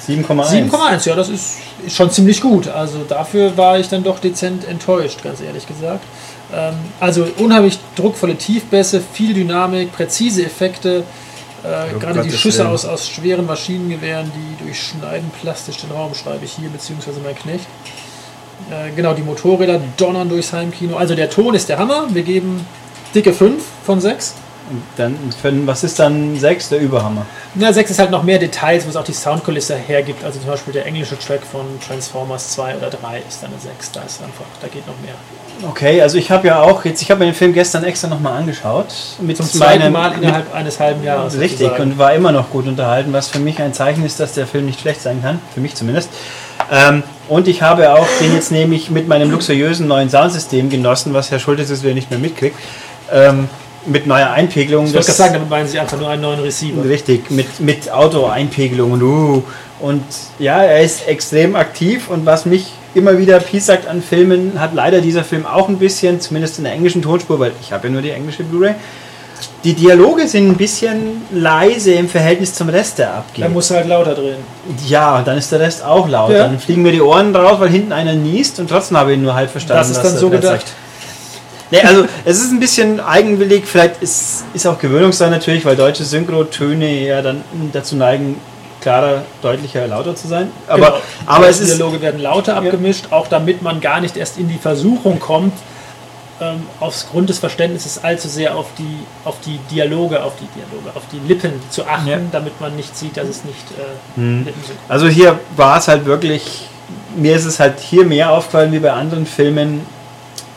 7,1. 0.08 0.70
7,1, 0.70 1.10
ja, 1.10 1.16
das 1.16 1.30
ist, 1.30 1.58
ist 1.84 1.96
schon 1.96 2.12
ziemlich 2.12 2.40
gut. 2.40 2.68
Also 2.68 3.00
dafür 3.00 3.58
war 3.58 3.80
ich 3.80 3.90
dann 3.90 4.04
doch 4.04 4.20
dezent 4.20 4.68
enttäuscht, 4.68 5.24
ganz 5.24 5.42
ehrlich 5.42 5.66
gesagt. 5.66 6.04
Ähm, 6.54 6.76
also 7.00 7.28
unheimlich 7.38 7.80
druckvolle 7.96 8.36
Tiefbässe, 8.36 9.02
viel 9.14 9.34
Dynamik, 9.34 9.92
präzise 9.92 10.46
Effekte. 10.46 11.04
Äh, 11.64 11.94
Um 11.96 12.00
gerade 12.00 12.22
die 12.22 12.32
Schüsse 12.32 12.70
aus, 12.70 12.86
aus 12.86 13.10
schweren 13.10 13.48
Maschinengewehren, 13.48 14.32
die 14.36 14.64
durchschneiden 14.64 15.32
plastisch 15.42 15.78
den 15.78 15.90
Raum, 15.92 16.14
schreibe 16.14 16.46
ich 16.46 16.52
hier, 16.52 16.70
beziehungsweise 16.70 17.20
mein 17.22 17.36
Knecht. 17.36 17.66
Äh, 18.72 18.92
genau, 18.96 19.14
die 19.14 19.22
Motorräder 19.24 19.80
donnern 19.98 20.30
durchs 20.30 20.54
Heimkino. 20.54 20.98
Also 20.98 21.16
der 21.16 21.30
Ton 21.30 21.54
ist 21.56 21.70
der 21.70 21.78
Hammer. 21.80 22.06
Wir 22.10 22.24
geben 22.24 22.66
dicke 23.16 23.34
5 23.34 23.62
von 23.86 24.00
6. 24.00 24.36
Und 24.72 24.84
Dann, 24.98 25.16
für, 25.42 25.66
was 25.66 25.84
ist 25.84 25.98
dann 25.98 26.38
6? 26.38 26.70
Der 26.70 26.80
Überhammer. 26.80 27.26
Na, 27.56 27.74
6 27.74 27.90
ist 27.90 27.98
halt 28.00 28.12
noch 28.12 28.22
mehr 28.22 28.38
Details, 28.38 28.86
wo 28.86 28.90
es 28.90 28.96
auch 28.96 29.04
die 29.04 29.14
Soundkulisse 29.14 29.76
hergibt. 29.76 30.24
Also 30.24 30.40
zum 30.40 30.48
Beispiel 30.50 30.74
der 30.74 30.86
englische 30.86 31.18
Track 31.18 31.42
von 31.52 31.62
Transformers 31.88 32.52
2 32.52 32.76
oder 32.78 32.92
3 32.92 33.24
ist 33.28 33.42
dann 33.42 33.50
eine 33.52 33.60
6. 33.60 33.92
Da 33.94 34.02
ist 34.04 34.22
einfach, 34.22 34.46
da 34.62 34.68
geht 34.68 34.86
noch 34.86 34.94
mehr. 35.02 35.16
Okay, 35.68 36.00
also 36.04 36.20
ich 36.20 36.30
habe 36.30 36.48
ja 36.48 36.62
auch 36.62 36.86
jetzt, 36.86 37.02
ich 37.02 37.10
habe 37.10 37.22
mir 37.22 37.32
den 37.32 37.36
Film 37.36 37.52
gestern 37.54 37.84
extra 37.84 38.08
nochmal 38.10 38.34
angeschaut. 38.38 38.94
Mit 39.20 39.38
Zum 39.38 39.48
zweiten 39.48 39.80
meinem- 39.82 39.94
Mal 39.94 40.12
mit- 40.12 40.22
innerhalb 40.22 40.54
eines 40.54 40.80
halben 40.80 41.04
Jahres. 41.04 41.34
Richtig, 41.40 41.62
sozusagen. 41.62 41.92
und 41.94 41.98
war 41.98 42.14
immer 42.14 42.32
noch 42.32 42.52
gut 42.52 42.68
unterhalten, 42.68 43.12
was 43.12 43.28
für 43.30 43.40
mich 43.40 43.60
ein 43.60 43.74
Zeichen 43.74 44.06
ist, 44.06 44.20
dass 44.20 44.34
der 44.34 44.46
Film 44.46 44.68
nicht 44.68 44.82
schlecht 44.82 45.02
sein 45.02 45.20
kann, 45.24 45.40
für 45.52 45.62
mich 45.62 45.74
zumindest. 45.74 46.10
Ähm, 46.72 47.02
und 47.30 47.48
ich 47.48 47.62
habe 47.62 47.94
auch 47.94 48.08
den 48.20 48.34
jetzt 48.34 48.52
nämlich 48.52 48.90
mit 48.90 49.08
meinem 49.08 49.32
luxuriösen 49.32 49.88
neuen 49.88 50.10
Soundsystem 50.10 50.70
genossen, 50.70 51.14
was 51.14 51.32
Herr 51.32 51.40
Schultes 51.40 51.70
jetzt 51.70 51.84
wieder 51.84 51.94
nicht 51.94 52.10
mehr 52.10 52.20
mitkriegt, 52.20 52.58
ähm, 53.12 53.48
mit 53.86 54.08
neuer 54.08 54.32
Einpegelung. 54.32 54.86
Ich 54.86 54.94
wollte 54.94 55.06
gerade 55.06 55.18
sagen, 55.18 55.34
damit 55.34 55.50
meinen 55.50 55.68
Sie 55.68 55.80
einfach 55.80 55.98
nur 55.98 56.10
einen 56.10 56.22
neuen 56.22 56.42
Receiver. 56.42 56.84
Richtig, 56.84 57.32
mit, 57.32 57.60
mit 57.60 57.92
Auto-Einpegelung 57.92 58.92
und 58.92 59.04
uh. 59.04 59.44
Und 59.80 60.04
ja, 60.40 60.62
er 60.62 60.82
ist 60.82 61.08
extrem 61.08 61.56
aktiv 61.56 62.10
und 62.10 62.26
was 62.26 62.46
mich 62.46 62.74
immer 62.94 63.18
wieder 63.18 63.40
piesackt 63.40 63.88
an 63.88 64.02
Filmen, 64.02 64.60
hat 64.60 64.74
leider 64.74 65.00
dieser 65.00 65.24
Film 65.24 65.46
auch 65.46 65.70
ein 65.70 65.78
bisschen, 65.78 66.20
zumindest 66.20 66.58
in 66.58 66.66
der 66.66 66.74
englischen 66.74 67.02
Tonspur, 67.02 67.40
weil 67.40 67.54
ich 67.62 67.72
habe 67.72 67.88
ja 67.88 67.94
nur 67.94 68.02
die 68.02 68.10
englische 68.10 68.44
Blu-ray. 68.44 68.76
Die 69.64 69.74
Dialoge 69.74 70.28
sind 70.28 70.48
ein 70.48 70.56
bisschen 70.56 71.22
leise 71.32 71.92
im 71.94 72.08
Verhältnis 72.08 72.54
zum 72.54 72.70
Rest, 72.70 72.98
der 73.00 73.14
abgeht. 73.16 73.44
Da 73.44 73.50
musst 73.50 73.70
du 73.70 73.76
halt 73.76 73.88
lauter 73.88 74.16
drehen. 74.16 74.38
Ja, 74.88 75.18
und 75.18 75.28
dann 75.28 75.38
ist 75.38 75.52
der 75.52 75.60
Rest 75.60 75.84
auch 75.84 76.08
laut. 76.08 76.32
Ja. 76.32 76.40
Dann 76.48 76.60
fliegen 76.60 76.82
mir 76.82 76.94
die 76.94 77.02
Ohren 77.02 77.36
raus, 77.36 77.60
weil 77.60 77.70
hinten 77.70 77.92
einer 77.92 78.14
niest 78.14 78.60
und 78.60 78.70
trotzdem 78.70 78.96
habe 78.98 79.12
ich 79.12 79.18
ihn 79.18 79.24
nur 79.24 79.36
halb 79.36 79.50
verstanden. 79.52 79.80
Das 79.82 79.90
ist 79.90 80.02
dann 80.02 80.16
so 80.18 80.30
gedacht. 80.30 80.62
sagt. 80.62 80.74
Nee, 81.72 81.82
also 81.82 82.06
es 82.26 82.38
ist 82.38 82.52
ein 82.52 82.60
bisschen 82.60 83.00
eigenwillig, 83.00 83.66
vielleicht 83.68 84.02
ist, 84.02 84.46
ist 84.54 84.66
auch 84.66 84.80
Gewöhnungssache 84.80 85.30
natürlich, 85.30 85.66
weil 85.66 85.76
deutsche 85.76 86.04
Synchrotöne 86.04 86.90
ja 87.06 87.22
dann 87.22 87.44
dazu 87.74 87.96
neigen, 87.96 88.38
klarer, 88.82 89.24
deutlicher, 89.42 89.86
lauter 89.88 90.16
zu 90.16 90.28
sein. 90.28 90.52
Aber, 90.68 90.78
Genau. 90.78 90.98
aber 91.28 91.46
Die 91.46 91.52
es 91.52 91.60
ist. 91.60 91.78
Dialoge 91.78 92.02
werden 92.02 92.22
lauter 92.22 92.56
abgemischt, 92.56 93.08
auch 93.12 93.28
damit 93.28 93.62
man 93.62 93.82
gar 93.82 94.00
nicht 94.02 94.18
erst 94.18 94.40
in 94.40 94.48
die 94.48 94.58
Versuchung 94.58 95.20
kommt, 95.20 95.54
ähm, 96.42 96.66
aufgrund 96.80 97.30
des 97.30 97.40
Verständnisses 97.40 98.04
allzu 98.04 98.28
sehr 98.30 98.56
auf 98.56 98.68
die, 98.78 99.00
auf 99.26 99.36
die 99.46 99.60
Dialoge, 99.72 100.24
auf 100.24 100.34
die 100.40 100.48
Dialoge, 100.60 100.96
auf 100.96 101.04
die 101.12 101.20
Lippen 101.28 101.54
zu 101.70 101.86
achten, 101.86 102.08
Ja. 102.08 102.18
damit 102.32 102.60
man 102.62 102.76
nicht 102.76 102.96
sieht, 102.98 103.18
dass 103.18 103.28
es 103.28 103.44
nicht 103.44 103.66
äh, 103.78 104.18
Hm. 104.20 104.46
Lippen 104.46 104.64
sind. 104.66 104.80
Also 104.88 105.08
hier 105.08 105.40
war 105.56 105.78
es 105.78 105.88
halt 105.88 106.06
wirklich 106.06 106.68
mir 107.16 107.36
ist 107.36 107.46
es 107.46 107.60
halt 107.60 107.80
hier 107.80 108.06
mehr 108.06 108.32
aufgefallen 108.32 108.72
wie 108.72 108.80
bei 108.80 108.92
anderen 108.92 109.26
Filmen. 109.26 109.86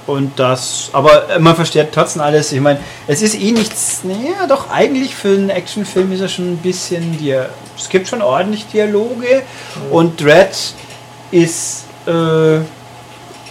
Und 0.06 0.38
das, 0.38 0.90
aber 0.92 1.38
man 1.38 1.54
versteht 1.54 1.92
trotzdem 1.92 2.22
alles. 2.22 2.52
Ich 2.52 2.60
meine, 2.60 2.80
es 3.06 3.22
ist 3.22 3.40
eh 3.40 3.52
nichts, 3.52 4.00
naja, 4.02 4.46
doch 4.48 4.68
eigentlich 4.68 5.14
für 5.14 5.28
einen 5.28 5.48
Actionfilm 5.48 6.10
ist 6.12 6.20
er 6.20 6.28
schon 6.28 6.52
ein 6.54 6.56
bisschen, 6.56 7.16
Dia 7.18 7.46
es 7.78 7.88
gibt 7.88 8.08
schon 8.08 8.20
ordentlich 8.20 8.66
Dialoge. 8.66 9.42
Und 9.90 10.20
Dread 10.20 10.56
ist 11.30 11.84
äh, 12.06 12.58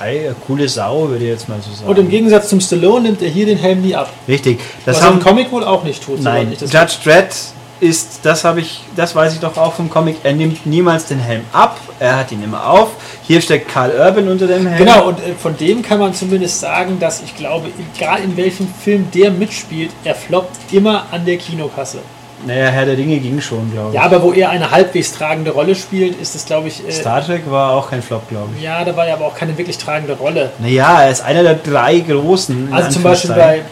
ei, 0.01 0.31
coole 0.47 0.67
Sau, 0.67 1.09
würde 1.09 1.23
ich 1.23 1.29
jetzt 1.29 1.49
mal 1.49 1.59
so 1.61 1.73
sagen. 1.73 1.89
Und 1.89 1.99
im 1.99 2.09
Gegensatz 2.09 2.49
zum 2.49 2.59
Stallone 2.59 3.01
nimmt 3.01 3.21
er 3.21 3.29
hier 3.29 3.45
den 3.45 3.57
Helm 3.57 3.81
nie 3.81 3.95
ab. 3.95 4.09
Richtig, 4.27 4.59
das 4.85 4.95
was 4.95 5.03
er 5.03 5.07
im 5.07 5.15
haben 5.15 5.23
Comic 5.23 5.51
wohl 5.51 5.63
auch 5.63 5.83
nicht 5.83 6.03
tut. 6.03 6.21
Nein, 6.21 6.51
Judge 6.59 6.95
Dredd 7.03 7.33
ist, 7.81 8.19
das 8.23 8.43
habe 8.43 8.61
ich, 8.61 8.81
das 8.95 9.15
weiß 9.15 9.33
ich 9.33 9.39
doch 9.39 9.57
auch 9.57 9.73
vom 9.73 9.89
Comic, 9.89 10.17
er 10.23 10.33
nimmt 10.33 10.65
niemals 10.65 11.05
den 11.05 11.19
Helm 11.19 11.43
ab, 11.51 11.79
er 11.99 12.17
hat 12.17 12.31
ihn 12.31 12.43
immer 12.43 12.67
auf. 12.67 12.91
Hier 13.23 13.41
steckt 13.41 13.69
Karl 13.69 13.91
Urban 13.91 14.27
unter 14.27 14.47
dem 14.47 14.67
Helm. 14.67 14.85
Genau, 14.85 15.07
und 15.07 15.19
äh, 15.19 15.33
von 15.33 15.57
dem 15.57 15.81
kann 15.81 15.99
man 15.99 16.13
zumindest 16.13 16.59
sagen, 16.59 16.99
dass 16.99 17.23
ich 17.23 17.35
glaube, 17.35 17.69
egal 17.95 18.23
in 18.23 18.37
welchem 18.37 18.67
Film 18.67 19.07
der 19.13 19.31
mitspielt, 19.31 19.91
er 20.03 20.15
floppt 20.15 20.71
immer 20.71 21.05
an 21.11 21.25
der 21.25 21.37
Kinokasse. 21.37 21.99
Naja, 22.45 22.67
Herr 22.67 22.85
der 22.85 22.95
Dinge 22.95 23.17
ging 23.19 23.39
schon, 23.41 23.71
glaube 23.71 23.89
ich. 23.89 23.95
Ja, 23.95 24.03
aber 24.03 24.21
wo 24.23 24.33
er 24.33 24.49
eine 24.49 24.71
halbwegs 24.71 25.13
tragende 25.13 25.51
Rolle 25.51 25.75
spielt, 25.75 26.19
ist 26.19 26.35
es, 26.35 26.45
glaube 26.45 26.67
ich. 26.69 26.87
Äh, 26.87 26.91
Star 26.91 27.25
Trek 27.25 27.43
war 27.49 27.73
auch 27.73 27.89
kein 27.89 28.01
Flop, 28.01 28.27
glaube 28.29 28.49
ich. 28.57 28.63
ja, 28.63 28.83
da 28.83 28.95
war 28.95 29.07
ja 29.07 29.13
aber 29.13 29.25
auch 29.25 29.35
keine 29.35 29.57
wirklich 29.57 29.77
tragende 29.77 30.13
Rolle. 30.13 30.51
Naja, 30.59 31.03
er 31.03 31.11
ist 31.11 31.21
einer 31.21 31.43
der 31.43 31.55
drei 31.55 31.99
großen. 31.99 32.69
Also 32.71 32.89
zum 32.89 33.03
Beispiel 33.03 33.31
bei, 33.31 33.57
äh, 33.57 33.63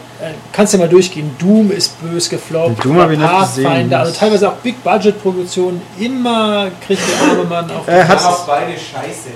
kannst 0.52 0.72
du 0.72 0.78
ja 0.78 0.84
mal 0.84 0.90
durchgehen, 0.90 1.30
Doom 1.38 1.70
ist 1.70 2.00
bös 2.00 2.28
gefloppt, 2.28 2.84
Doom 2.84 2.98
hab 3.00 3.10
ich 3.10 3.18
nicht 3.18 3.40
gesehen. 3.40 3.92
Also 3.92 4.12
teilweise 4.12 4.48
auch 4.50 4.54
Big-Budget-Produktionen, 4.56 5.80
immer 5.98 6.68
kriegt 6.86 7.02
der 7.08 7.30
arme 7.30 7.44
Mann 7.44 7.70
auf 7.70 7.86
Er 7.88 8.06
hat-. 8.06 8.24
Auch 8.24 8.46
beide 8.46 8.72
scheiße. 8.72 9.30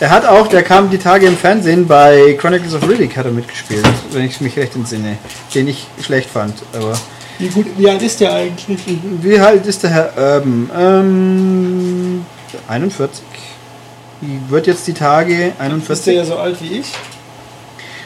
Er 0.00 0.10
hat 0.10 0.26
auch, 0.26 0.48
der 0.48 0.62
kam 0.64 0.90
die 0.90 0.98
Tage 0.98 1.26
im 1.26 1.36
Fernsehen 1.36 1.86
bei 1.86 2.36
Chronicles 2.38 2.74
of 2.74 2.88
Riddick 2.88 3.16
hat 3.16 3.26
er 3.26 3.30
mitgespielt, 3.32 3.86
wenn 4.10 4.24
ich 4.24 4.40
mich 4.40 4.56
recht 4.56 4.74
entsinne. 4.74 5.18
Den 5.54 5.68
ich 5.68 5.86
schlecht 6.02 6.28
fand, 6.30 6.54
aber. 6.74 6.94
Wie, 7.38 7.48
gut, 7.48 7.66
wie 7.76 7.88
alt 7.88 8.02
ist 8.02 8.20
der 8.20 8.32
eigentlich? 8.32 8.80
Wie 9.20 9.38
alt 9.38 9.66
ist 9.66 9.82
der 9.82 9.90
Herr 9.90 10.12
Urban? 10.16 10.70
Ähm, 10.76 12.26
41. 12.68 13.22
Wird 14.48 14.66
jetzt 14.66 14.86
die 14.86 14.94
Tage 14.94 15.48
Ist 15.48 15.58
der 15.58 15.66
41. 15.66 16.16
ja 16.16 16.24
so 16.24 16.36
alt 16.36 16.60
wie 16.62 16.78
ich? 16.78 16.92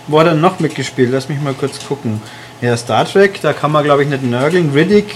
Wo 0.06 0.18
hat 0.20 0.26
er 0.26 0.34
noch 0.34 0.58
mitgespielt? 0.58 1.10
Lass 1.12 1.28
mich 1.28 1.40
mal 1.40 1.52
kurz 1.54 1.78
gucken. 1.86 2.22
Ja, 2.60 2.76
Star 2.76 3.04
Trek, 3.04 3.40
da 3.42 3.52
kann 3.52 3.70
man 3.70 3.84
glaube 3.84 4.02
ich 4.02 4.08
nicht 4.08 4.22
nörgeln. 4.22 4.72
Riddick. 4.72 5.14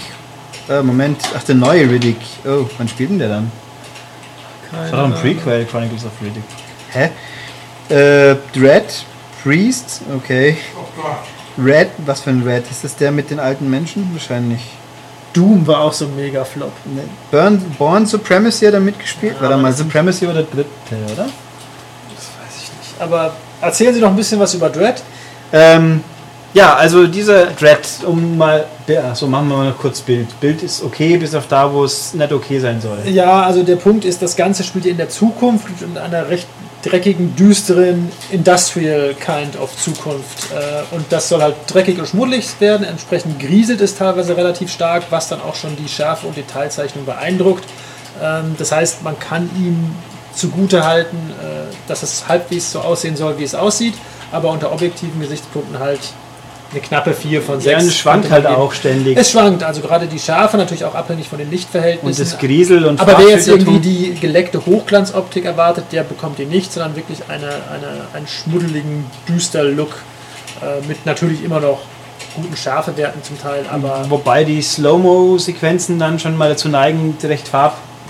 Äh, 0.69 0.81
Moment, 0.81 1.17
ach 1.35 1.43
der 1.43 1.55
neue 1.55 1.89
Riddick. 1.89 2.19
Oh, 2.45 2.65
wann 2.77 2.87
spielt 2.87 3.09
denn 3.09 3.19
der 3.19 3.29
dann? 3.29 3.51
Das 4.71 4.91
war 4.91 5.07
doch 5.07 5.15
ein 5.15 5.21
Prequel, 5.21 5.65
Chronicles 5.65 6.05
of 6.05 6.11
Riddick. 6.21 6.43
Hä? 6.91 7.09
Äh, 7.89 8.35
Dread, 8.53 9.03
Priest, 9.43 10.01
okay. 10.15 10.57
Oh 10.75 10.85
Gott. 10.95 11.17
Red, 11.57 11.89
was 12.05 12.21
für 12.21 12.31
ein 12.31 12.43
Red? 12.43 12.69
Ist 12.69 12.83
das 12.83 12.95
der 12.95 13.11
mit 13.11 13.29
den 13.29 13.39
alten 13.39 13.69
Menschen? 13.69 14.09
Wahrscheinlich. 14.13 14.61
Doom 15.33 15.65
war 15.65 15.81
auch 15.81 15.93
so 15.93 16.05
ein 16.05 16.15
mega 16.15 16.43
Flop. 16.43 16.71
Ne, 16.85 17.01
Burn, 17.31 17.59
Born 17.77 18.05
Supremacy 18.05 18.65
hat 18.65 18.75
er 18.75 18.79
mitgespielt. 18.79 19.35
Warte 19.39 19.57
mal, 19.57 19.73
Supremacy 19.73 20.27
war 20.27 20.33
der 20.33 20.43
dritte, 20.43 20.69
oder? 21.11 21.27
Aber 22.99 23.35
erzählen 23.59 23.93
Sie 23.93 23.99
noch 23.99 24.09
ein 24.09 24.15
bisschen 24.15 24.39
was 24.39 24.53
über 24.53 24.69
Dread. 24.69 25.01
Ähm, 25.51 26.03
ja, 26.53 26.75
also 26.75 27.07
dieser 27.07 27.47
Dread, 27.47 27.79
um 28.05 28.37
mal, 28.37 28.65
so 29.13 29.27
machen 29.27 29.47
wir 29.49 29.57
mal 29.57 29.73
kurz 29.79 30.01
Bild. 30.01 30.39
Bild 30.39 30.61
ist 30.63 30.83
okay, 30.83 31.17
bis 31.17 31.33
auf 31.35 31.47
da, 31.47 31.71
wo 31.71 31.83
es 31.83 32.13
nicht 32.13 32.31
okay 32.31 32.59
sein 32.59 32.79
soll. 32.81 32.99
Ja, 33.05 33.41
also 33.43 33.63
der 33.63 33.77
Punkt 33.77 34.05
ist, 34.05 34.21
das 34.21 34.35
Ganze 34.35 34.63
spielt 34.63 34.85
in 34.85 34.97
der 34.97 35.09
Zukunft 35.09 35.67
und 35.81 35.97
einer 35.97 36.29
recht 36.29 36.47
dreckigen, 36.83 37.35
düsteren 37.35 38.11
Industrial 38.29 39.15
Kind 39.15 39.57
of 39.59 39.75
Zukunft. 39.77 40.51
Äh, 40.51 40.95
Und 40.95 41.05
das 41.09 41.29
soll 41.29 41.41
halt 41.41 41.55
dreckig 41.67 41.97
und 41.97 42.07
schmuddelig 42.07 42.47
werden. 42.59 42.85
Entsprechend 42.85 43.39
grieselt 43.39 43.79
es 43.81 43.95
teilweise 43.95 44.35
relativ 44.35 44.69
stark, 44.71 45.03
was 45.09 45.29
dann 45.29 45.41
auch 45.41 45.55
schon 45.55 45.75
die 45.77 45.87
Schärfe 45.87 46.27
und 46.27 46.35
Detailzeichnung 46.35 47.05
beeindruckt. 47.05 47.63
Ähm, 48.21 48.55
Das 48.59 48.71
heißt, 48.73 49.01
man 49.01 49.17
kann 49.17 49.49
ihm 49.57 49.95
zugute 50.35 50.83
halten, 50.83 51.17
äh, 51.41 51.73
dass 51.87 52.03
es 52.03 52.27
halbwegs 52.27 52.71
so 52.73 52.81
aussehen 52.81 53.15
soll, 53.15 53.39
wie 53.39 53.43
es 53.43 53.55
aussieht, 53.55 53.93
aber 54.31 54.49
unter 54.49 54.71
objektiven 54.71 55.21
Gesichtspunkten 55.21 55.79
halt 55.79 56.01
eine 56.73 56.81
knappe 56.81 57.13
4 57.13 57.41
von 57.41 57.61
6. 57.61 57.71
Ja, 57.71 57.77
und 57.77 57.85
es 57.85 57.95
schwankt 57.95 58.29
halt 58.29 58.45
auch 58.45 58.73
ständig. 58.73 59.17
Es 59.17 59.31
schwankt, 59.31 59.63
also 59.63 59.81
gerade 59.81 60.07
die 60.07 60.19
Schärfe 60.19 60.57
natürlich 60.57 60.85
auch 60.85 60.95
abhängig 60.95 61.27
von 61.29 61.37
den 61.37 61.47
Und 61.47 61.53
Lichtverhältnissen. 61.53 62.23
das 62.23 62.37
Griesel 62.37 62.85
und 62.85 62.99
Aber 62.99 63.17
wer 63.17 63.29
jetzt 63.29 63.47
irgendwie 63.47 63.79
die 63.79 64.15
geleckte 64.19 64.65
Hochglanzoptik 64.65 65.45
erwartet, 65.45 65.85
der 65.91 66.03
bekommt 66.03 66.39
die 66.39 66.45
nicht, 66.45 66.73
sondern 66.73 66.95
wirklich 66.95 67.19
eine, 67.29 67.47
eine, 67.47 68.07
einen 68.13 68.27
schmuddeligen, 68.27 69.05
düster 69.27 69.63
Look 69.63 70.03
äh, 70.61 70.85
mit 70.87 71.05
natürlich 71.05 71.43
immer 71.43 71.59
noch 71.59 71.79
guten 72.35 72.55
Schärfewerten 72.55 73.23
zum 73.23 73.39
Teil, 73.39 73.65
aber 73.71 74.05
Wobei 74.09 74.43
die 74.43 74.61
Slow-Mo-Sequenzen 74.61 75.99
dann 75.99 76.17
schon 76.19 76.35
mal 76.35 76.49
dazu 76.49 76.67
neigen, 76.67 77.15
recht 77.23 77.47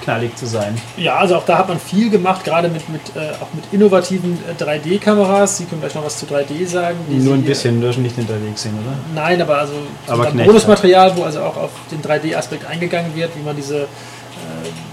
farbknallig 0.03 0.35
zu 0.35 0.45
sein. 0.45 0.79
ja, 0.97 1.15
also 1.15 1.35
auch 1.37 1.45
da 1.45 1.57
hat 1.57 1.67
man 1.67 1.79
viel 1.79 2.09
gemacht, 2.09 2.43
gerade 2.43 2.67
mit, 2.69 2.87
mit, 2.89 3.01
äh, 3.15 3.31
auch 3.41 3.53
mit 3.53 3.63
innovativen 3.71 4.37
äh, 4.47 4.61
3D-Kameras. 4.61 5.57
Sie 5.57 5.65
können 5.65 5.81
gleich 5.81 5.95
noch 5.95 6.05
was 6.05 6.17
zu 6.17 6.25
3D 6.25 6.65
sagen. 6.67 6.97
die 7.09 7.15
Nur 7.15 7.35
ein 7.35 7.41
Sie, 7.41 7.47
bisschen, 7.47 7.85
hast 7.87 7.97
nicht 7.97 8.17
unterwegs 8.17 8.61
sehen, 8.63 8.73
oder? 8.73 8.95
Nein, 9.13 9.41
aber 9.41 9.57
also 9.59 9.73
Aber 10.07 10.25
Bonusmaterial, 10.31 11.15
wo 11.17 11.23
also 11.23 11.41
auch 11.41 11.57
auf 11.57 11.71
den 11.91 12.01
3D-Aspekt 12.01 12.65
eingegangen 12.65 13.15
wird, 13.15 13.35
wie 13.35 13.43
man 13.43 13.55
diese 13.55 13.83
äh, 13.83 13.85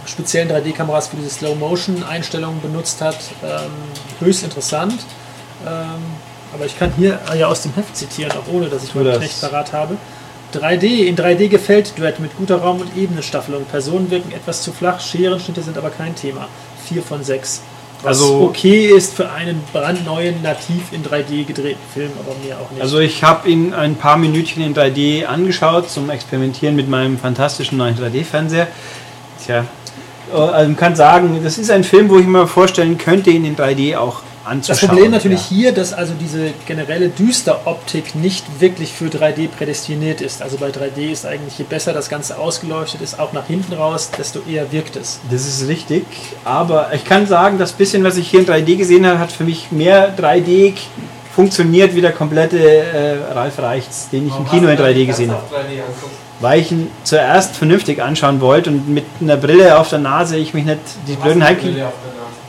speziellen 0.06 0.50
3D-Kameras 0.50 1.08
für 1.08 1.16
diese 1.16 1.30
Slow-Motion-Einstellungen 1.30 2.60
benutzt 2.60 3.00
hat, 3.00 3.18
ähm, 3.44 3.70
höchst 4.20 4.44
interessant. 4.44 4.94
Ähm, 5.66 5.70
aber 6.52 6.66
ich 6.66 6.76
kann 6.78 6.92
hier 6.96 7.20
ja 7.38 7.46
aus 7.46 7.62
dem 7.62 7.74
Heft 7.74 7.96
zitieren, 7.96 8.32
auch 8.32 8.52
ohne 8.52 8.68
dass 8.68 8.82
ich 8.82 8.94
meinen 8.94 9.06
das. 9.06 9.18
Knecht 9.18 9.40
parat 9.40 9.72
habe. 9.72 9.96
3D, 10.54 11.06
in 11.06 11.16
3D 11.16 11.48
gefällt 11.48 11.98
Duett 11.98 12.20
mit 12.20 12.36
guter 12.36 12.56
Raum- 12.56 12.80
und 12.80 12.96
Ebenenstaffelung. 12.96 13.64
Personen 13.64 14.10
wirken 14.10 14.32
etwas 14.32 14.62
zu 14.62 14.72
flach, 14.72 15.00
Scherenschnitte 15.00 15.62
sind 15.62 15.76
aber 15.78 15.90
kein 15.90 16.14
Thema. 16.14 16.48
4 16.88 17.02
von 17.02 17.22
6. 17.22 17.62
Was 18.02 18.18
Also- 18.18 18.40
okay 18.44 18.86
ist 18.86 19.14
für 19.14 19.30
einen 19.30 19.62
brandneuen, 19.72 20.42
nativ 20.42 20.84
in 20.92 21.02
3D 21.02 21.44
gedrehten 21.44 21.82
Film, 21.92 22.10
aber 22.18 22.34
mehr 22.44 22.56
auch 22.58 22.70
nicht. 22.70 22.80
Also 22.80 22.98
ich 22.98 23.22
habe 23.22 23.48
ihn 23.50 23.74
ein 23.74 23.94
paar 23.96 24.16
Minütchen 24.16 24.62
in 24.62 24.74
3D 24.74 25.26
angeschaut 25.26 25.90
zum 25.90 26.08
Experimentieren 26.08 26.74
mit 26.74 26.88
meinem 26.88 27.18
fantastischen 27.18 27.76
neuen 27.76 27.96
3D-Fernseher. 27.96 28.68
Tja, 29.44 29.66
äh, 30.32 30.36
also 30.36 30.68
man 30.68 30.76
kann 30.76 30.96
sagen, 30.96 31.40
das 31.44 31.58
ist 31.58 31.70
ein 31.70 31.84
Film, 31.84 32.08
wo 32.08 32.18
ich 32.18 32.26
mir 32.26 32.46
vorstellen 32.46 32.96
könnte, 32.96 33.30
ihn 33.30 33.44
in 33.44 33.54
3D 33.54 33.96
auch 33.98 34.22
Das 34.44 34.52
anzuschauen. 34.52 34.88
Problem 34.88 35.10
natürlich 35.10 35.50
ja. 35.50 35.56
hier, 35.56 35.72
dass 35.72 35.92
also 35.92 36.14
diese 36.18 36.52
generelle 36.66 37.08
Düsteroptik 37.08 38.14
nicht 38.14 38.44
wirklich 38.60 38.92
für 38.92 39.06
3D 39.06 39.48
prädestiniert 39.48 40.20
ist. 40.20 40.42
Also 40.42 40.56
bei 40.56 40.68
3D 40.68 41.10
ist 41.10 41.26
eigentlich, 41.26 41.58
je 41.58 41.64
besser 41.64 41.92
das 41.92 42.08
Ganze 42.08 42.38
ausgeleuchtet 42.38 43.02
ist, 43.02 43.18
auch 43.18 43.32
nach 43.32 43.46
hinten 43.46 43.74
raus, 43.74 44.10
desto 44.16 44.40
eher 44.48 44.72
wirkt 44.72 44.96
es. 44.96 45.20
Das 45.30 45.46
ist 45.46 45.68
richtig, 45.68 46.04
aber 46.44 46.92
ich 46.94 47.04
kann 47.04 47.26
sagen, 47.26 47.58
das 47.58 47.72
bisschen, 47.72 48.02
was 48.04 48.16
ich 48.16 48.30
hier 48.30 48.40
in 48.40 48.46
3D 48.46 48.76
gesehen 48.76 49.06
habe, 49.06 49.18
hat 49.18 49.32
für 49.32 49.44
mich 49.44 49.70
mehr 49.72 50.16
3D 50.16 50.74
funktioniert 51.34 51.94
wie 51.94 52.00
der 52.00 52.12
komplette 52.12 52.58
äh, 52.58 53.32
Ralf 53.32 53.58
Reichts, 53.58 54.08
den 54.10 54.26
ich 54.26 54.36
im 54.36 54.48
Kino 54.48 54.68
in 54.68 54.78
3D 54.78 55.06
gesehen 55.06 55.30
habe. 55.30 55.42
Weil 56.40 56.60
ich 56.60 56.72
ihn 56.72 56.90
zuerst 57.04 57.56
vernünftig 57.56 58.02
anschauen 58.02 58.40
wollte 58.40 58.70
und 58.70 58.88
mit 58.88 59.04
einer 59.20 59.36
Brille 59.36 59.78
auf 59.78 59.88
der 59.90 59.98
Nase 59.98 60.36
ich 60.36 60.54
mich 60.54 60.64
nicht 60.64 60.78
die 61.06 61.14
blöden 61.14 61.44
Heimkino. 61.44 61.92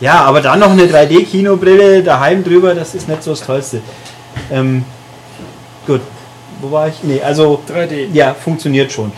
Ja, 0.01 0.21
aber 0.25 0.41
dann 0.41 0.59
noch 0.59 0.71
eine 0.71 0.83
3D-Kinobrille 0.87 2.01
daheim 2.03 2.43
drüber, 2.43 2.73
das 2.75 2.95
ist 2.95 3.07
nicht 3.07 3.23
so 3.23 3.31
das 3.31 3.41
Tollste. 3.41 3.81
Ähm, 4.51 4.83
gut, 5.87 6.01
wo 6.59 6.71
war 6.71 6.87
ich? 6.87 6.95
Nee, 7.03 7.21
also 7.21 7.61
3D. 7.71 8.07
ja, 8.11 8.33
funktioniert 8.33 8.91
schon. 8.91 9.11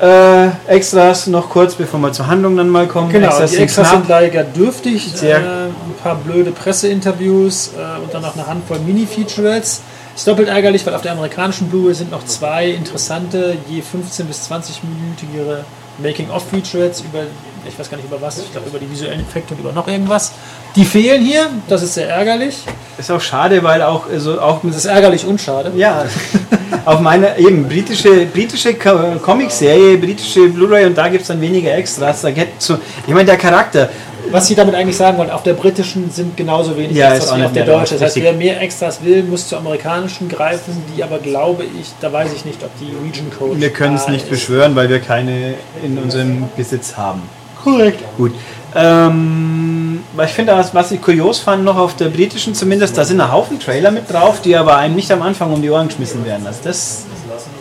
Äh, 0.00 0.48
Extras 0.66 1.26
noch 1.28 1.48
kurz, 1.48 1.74
bevor 1.74 2.00
wir 2.00 2.12
zur 2.12 2.26
Handlung 2.26 2.56
dann 2.56 2.68
mal 2.68 2.86
kommen. 2.88 3.10
Genau, 3.12 3.38
die 3.40 3.46
sind 3.46 3.60
Extras 3.62 3.90
sind 3.90 4.08
leider 4.08 4.42
dürftig. 4.44 5.12
Sehr- 5.14 5.38
Äh, 5.38 5.42
ein 5.66 5.94
paar 6.02 6.16
blöde 6.16 6.50
Presseinterviews 6.50 7.72
äh, 7.76 8.02
und 8.02 8.12
dann 8.12 8.22
noch 8.22 8.34
eine 8.34 8.46
Handvoll 8.46 8.78
Mini-Featurettes. 8.80 9.80
Ist 10.14 10.26
doppelt 10.26 10.48
ärgerlich, 10.48 10.84
weil 10.86 10.94
auf 10.94 11.02
der 11.02 11.12
amerikanischen 11.12 11.68
Blu-ray 11.68 11.94
sind 11.94 12.10
noch 12.10 12.24
zwei 12.26 12.70
interessante, 12.70 13.56
je 13.68 13.80
15 13.80 14.26
bis 14.26 14.50
20-minütigere 14.50 15.58
Making-of-Featurettes 15.98 17.00
über, 17.02 17.20
ich 17.68 17.78
weiß 17.78 17.90
gar 17.90 17.96
nicht 17.96 18.06
über 18.06 18.20
was, 18.20 18.38
ich 18.38 18.50
glaube 18.52 18.68
über 18.68 18.78
die 18.78 18.90
visuellen 18.90 19.20
Effekte 19.20 19.54
und 19.54 19.60
über 19.60 19.72
noch 19.72 19.86
irgendwas. 19.88 20.32
Die 20.74 20.84
fehlen 20.84 21.22
hier, 21.22 21.48
das 21.68 21.82
ist 21.82 21.94
sehr 21.94 22.08
ärgerlich. 22.08 22.58
Ist 22.98 23.10
auch 23.10 23.20
schade, 23.20 23.62
weil 23.62 23.82
auch, 23.82 24.08
also 24.08 24.40
auch 24.40 24.60
Das 24.62 24.76
ist 24.76 24.84
ärgerlich 24.86 25.24
und 25.26 25.40
schade. 25.40 25.72
Ja, 25.76 26.04
auf 26.84 27.00
meiner 27.00 27.38
eben 27.38 27.68
britische, 27.68 28.26
britische 28.26 28.74
Co- 28.74 29.18
Comicserie, 29.22 29.98
britische 29.98 30.48
Blu-ray 30.48 30.86
und 30.86 30.96
da 30.96 31.08
gibt 31.08 31.22
es 31.22 31.28
dann 31.28 31.40
weniger 31.40 31.74
Extras. 31.74 32.22
Da 32.22 32.30
geht 32.30 32.48
so, 32.58 32.78
ich 33.06 33.12
meine, 33.12 33.26
der 33.26 33.36
Charakter, 33.38 33.88
Was 34.32 34.46
Sie 34.48 34.54
damit 34.54 34.74
eigentlich 34.74 34.96
sagen 34.96 35.18
wollen, 35.18 35.30
auf 35.30 35.42
der 35.42 35.52
britischen 35.54 36.10
sind 36.10 36.36
genauso 36.36 36.76
wenig 36.76 36.96
Ja, 36.96 37.14
Extras 37.14 37.38
wie 37.38 37.44
auf 37.44 37.52
der 37.52 37.64
deutschen. 37.66 37.98
Das 37.98 38.06
heißt, 38.06 38.16
wer 38.22 38.32
mehr 38.32 38.60
Extras 38.60 39.02
will, 39.04 39.22
muss 39.22 39.46
zur 39.48 39.58
amerikanischen 39.58 40.28
greifen, 40.28 40.82
die 40.96 41.02
aber 41.04 41.18
glaube 41.18 41.64
ich, 41.64 41.92
da 42.00 42.12
weiß 42.12 42.32
ich 42.34 42.44
nicht, 42.44 42.62
ob 42.64 42.70
die 42.80 42.92
Region 43.06 43.30
Code. 43.38 43.60
wir 43.60 43.70
können 43.70 43.94
es 43.96 44.08
nicht 44.08 44.24
ist. 44.24 44.30
beschwören, 44.30 44.74
weil 44.74 44.88
wir 44.88 45.00
keine 45.00 45.54
in 45.84 45.98
unserem 45.98 46.48
Besitz 46.56 46.96
haben. 46.96 47.22
Korrekt. 47.62 48.02
Gut. 48.16 48.32
Ähm, 48.74 50.02
ich 50.24 50.30
finde, 50.30 50.52
was- 50.52 50.74
was 50.74 50.90
ich 50.90 51.00
kurios 51.00 51.38
fand, 51.38 51.62
noch 51.64 51.76
auf 51.76 51.94
der 51.96 52.08
britischen 52.08 52.54
zumindest, 52.54 52.96
da 52.96 53.04
sind 53.04 53.20
ein 53.20 53.30
Haufen 53.30 53.60
Trailer 53.60 53.90
mit 53.90 54.10
drauf, 54.10 54.40
die 54.40 54.56
aber 54.56 54.76
einem 54.78 54.94
nicht 54.96 55.10
am 55.12 55.22
Anfang 55.22 55.52
um 55.52 55.60
die 55.62 55.70
Ohren 55.70 55.88
geschmissen 55.88 56.24
werden. 56.24 56.46
Also 56.46 56.60
das 56.64 57.04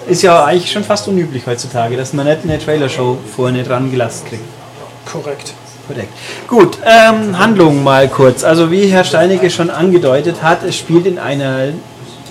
ist 0.07 0.21
ja 0.23 0.43
eigentlich 0.45 0.71
schon 0.71 0.83
fast 0.83 1.07
unüblich 1.07 1.45
heutzutage, 1.45 1.97
dass 1.97 2.13
man 2.13 2.25
nicht 2.25 2.39
eine 2.43 2.57
Trailershow 2.59 3.17
vorne 3.35 3.63
dran 3.63 3.91
gelassen 3.91 4.25
kriegt. 4.27 4.43
Korrekt. 5.11 5.53
Korrekt. 5.87 6.13
Gut, 6.47 6.77
ähm, 6.85 7.37
Handlung 7.37 7.83
mal 7.83 8.07
kurz. 8.07 8.43
Also 8.43 8.71
wie 8.71 8.87
Herr 8.87 9.03
Steinecke 9.03 9.49
schon 9.49 9.69
angedeutet 9.69 10.41
hat, 10.41 10.63
es 10.63 10.75
spielt 10.75 11.05
in 11.05 11.19
einer 11.19 11.69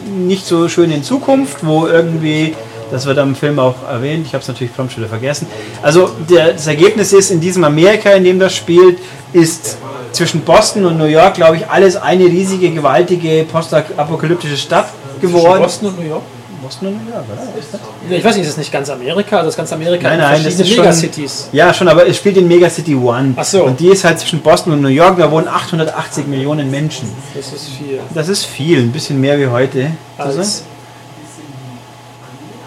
nicht 0.07 0.47
so 0.47 0.69
schönen 0.69 1.03
Zukunft, 1.03 1.59
wo 1.67 1.87
irgendwie, 1.87 2.55
das 2.91 3.07
wird 3.07 3.19
am 3.19 3.35
Film 3.35 3.59
auch 3.59 3.75
erwähnt, 3.89 4.27
ich 4.27 4.33
habe 4.35 4.43
es 4.43 4.49
natürlich 4.49 4.75
prompt 4.75 4.93
schon 4.93 5.03
wieder 5.03 5.11
vergessen. 5.11 5.47
Also 5.83 6.11
der, 6.29 6.53
das 6.53 6.67
Ergebnis 6.67 7.13
ist, 7.13 7.31
in 7.31 7.41
diesem 7.41 7.65
Amerika, 7.65 8.11
in 8.11 8.25
dem 8.25 8.39
das 8.39 8.55
spielt, 8.55 8.99
ist 9.33 9.77
zwischen 10.13 10.41
Boston 10.41 10.87
und 10.87 10.99
New 10.99 11.05
York, 11.05 11.35
glaube 11.35 11.57
ich, 11.57 11.69
alles 11.69 11.97
eine 11.97 12.25
riesige, 12.25 12.71
gewaltige, 12.71 13.45
postapokalyptische 13.51 14.57
Stadt 14.57 14.89
geworden. 15.21 15.63
Boston 15.63 15.89
und 15.89 16.01
New 16.01 16.09
York? 16.09 16.23
Boston 16.71 16.89
und 16.89 17.05
New 17.05 17.11
York, 17.11 17.25
oder? 17.33 17.59
Ist 17.59 18.19
Ich 18.19 18.25
weiß 18.25 18.37
nicht, 18.37 18.45
ist 18.45 18.53
das 18.53 18.59
nicht 18.59 18.73
ganz 18.73 18.89
Amerika? 18.91 19.39
Also 19.39 19.49
das 19.49 19.57
ganz 19.57 19.73
Amerika 19.73 20.05
Nein, 20.05 20.21
in 20.21 20.25
nein, 20.25 20.45
das 20.45 20.55
ist 20.55 20.69
schon, 20.69 20.85
Megacities. 20.85 21.49
Ja, 21.51 21.75
schon, 21.75 21.89
aber 21.89 22.07
es 22.07 22.17
spielt 22.17 22.37
in 22.37 22.47
Megacity 22.47 22.95
One. 22.95 23.35
Ach 23.37 23.45
so. 23.45 23.65
Und 23.65 23.81
die 23.81 23.89
ist 23.89 24.05
halt 24.05 24.21
zwischen 24.21 24.41
Boston 24.41 24.75
und 24.75 24.83
New 24.83 24.89
York, 24.89 25.19
da 25.19 25.31
wohnen 25.31 25.49
880 25.49 26.29
Millionen 26.29 26.71
Menschen. 26.71 27.11
Das 27.35 27.53
ist 27.53 27.71
viel. 27.71 28.01
Das 28.15 28.29
ist 28.29 28.45
viel, 28.47 28.79
ein 28.79 28.93
bisschen 28.93 29.21
mehr 29.21 29.39
wie 29.39 29.49
heute. 29.49 29.91
Als, 30.17 30.65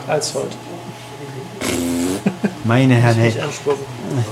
als 0.08 0.34
heute. 0.36 0.48
Meine 2.66 2.96
Herren, 2.96 3.18
hey, 3.18 3.34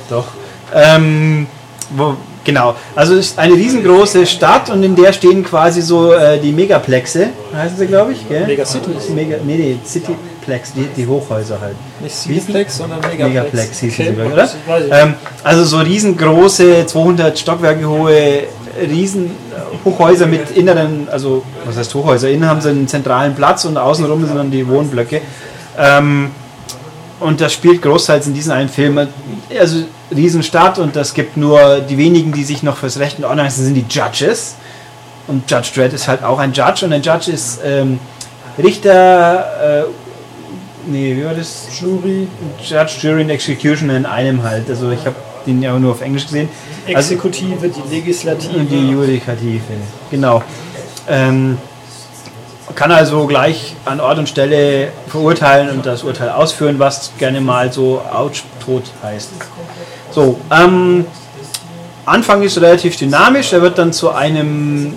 doch. 0.09 0.25
Ähm, 0.73 1.47
wo, 1.91 2.17
genau, 2.43 2.75
also 2.95 3.13
es 3.15 3.27
ist 3.27 3.39
eine 3.39 3.53
riesengroße 3.53 4.25
Stadt 4.25 4.69
und 4.69 4.83
in 4.83 4.95
der 4.95 5.13
stehen 5.13 5.43
quasi 5.43 5.81
so 5.81 6.13
äh, 6.13 6.39
die 6.39 6.51
Megaplexe, 6.51 7.29
heißen 7.53 7.77
sie, 7.77 7.87
glaube 7.87 8.13
ich, 8.13 8.27
gell? 8.27 8.47
Megacities. 8.47 9.09
Mega, 9.09 9.37
nee, 9.43 9.57
die 9.57 9.87
Cityplex, 9.87 10.73
die, 10.73 10.87
die 10.95 11.07
Hochhäuser 11.07 11.59
halt. 11.59 11.75
Nicht 12.01 12.15
Cineplex, 12.15 12.77
sondern 12.77 12.99
Megaplex. 13.01 13.27
Megaplex 13.27 13.79
hießen 13.79 14.07
Okay, 14.07 14.15
sie, 14.15 14.33
oder? 14.33 14.49
Ähm, 14.91 15.13
also 15.43 15.63
so 15.63 15.77
riesengroße, 15.77 16.85
200 16.85 17.37
Stockwerke 17.37 17.87
hohe 17.87 18.43
riesen 18.79 19.31
Hochhäuser 19.83 20.27
mit 20.27 20.51
inneren, 20.51 21.07
also 21.09 21.43
was 21.65 21.77
heißt 21.77 21.93
Hochhäuser? 21.93 22.29
Innen 22.29 22.47
haben 22.47 22.61
sie 22.61 22.69
einen 22.69 22.87
zentralen 22.87 23.35
Platz 23.35 23.65
und 23.65 23.77
außenrum 23.77 24.25
sind 24.25 24.35
dann 24.35 24.51
die 24.51 24.67
Wohnblöcke. 24.67 25.21
Ähm, 25.77 26.31
und 27.19 27.39
das 27.39 27.53
spielt 27.53 27.81
großteils 27.81 28.27
in 28.27 28.33
diesem 28.33 28.53
einen 28.53 28.69
Film. 28.69 29.07
Also 29.59 29.83
Riesenstadt 30.15 30.79
und 30.79 30.95
das 30.95 31.13
gibt 31.13 31.37
nur 31.37 31.79
die 31.79 31.97
wenigen, 31.97 32.31
die 32.31 32.43
sich 32.43 32.63
noch 32.63 32.77
fürs 32.77 32.99
Recht 32.99 33.17
und 33.17 33.25
Ordnung 33.25 33.49
sind, 33.49 33.65
sind 33.65 33.75
die 33.75 33.85
Judges. 33.89 34.55
Und 35.27 35.49
Judge 35.49 35.69
Dredd 35.75 35.93
ist 35.93 36.07
halt 36.07 36.23
auch 36.23 36.39
ein 36.39 36.51
Judge 36.51 36.85
und 36.85 36.93
ein 36.93 37.01
Judge 37.01 37.31
ist 37.31 37.59
ähm, 37.63 37.99
Richter, 38.61 39.83
äh, 39.83 39.83
nee, 40.87 41.15
wie 41.15 41.23
war 41.23 41.33
das? 41.33 41.67
Jury, 41.79 42.27
Judge, 42.63 42.97
Jury 43.01 43.21
und 43.21 43.29
Executioner 43.29 43.95
in 43.95 44.05
einem 44.05 44.43
halt. 44.43 44.69
Also 44.69 44.91
ich 44.91 45.05
habe 45.05 45.15
den 45.45 45.61
ja 45.61 45.77
nur 45.77 45.91
auf 45.91 46.01
Englisch 46.01 46.25
gesehen. 46.25 46.49
Also 46.87 47.13
Exekutive, 47.13 47.69
die 47.69 47.95
Legislative. 47.95 48.57
und 48.57 48.69
die 48.69 48.89
Judikative, 48.89 49.61
genau. 50.09 50.43
Ähm, 51.07 51.57
kann 52.75 52.91
also 52.91 53.25
gleich 53.27 53.75
an 53.85 53.99
Ort 53.99 54.19
und 54.19 54.29
Stelle 54.29 54.89
verurteilen 55.07 55.69
und 55.69 55.85
das 55.85 56.03
Urteil 56.03 56.29
ausführen, 56.29 56.79
was 56.79 57.11
gerne 57.17 57.41
mal 57.41 57.71
so 57.71 58.01
ouch 58.11 58.43
tot 58.63 58.83
heißt. 59.03 59.29
So, 60.11 60.39
ähm, 60.51 61.05
Anfang 62.05 62.41
ist 62.43 62.59
relativ 62.59 62.97
dynamisch, 62.97 63.53
er 63.53 63.61
wird 63.61 63.77
dann 63.77 63.93
zu 63.93 64.09
einem 64.11 64.93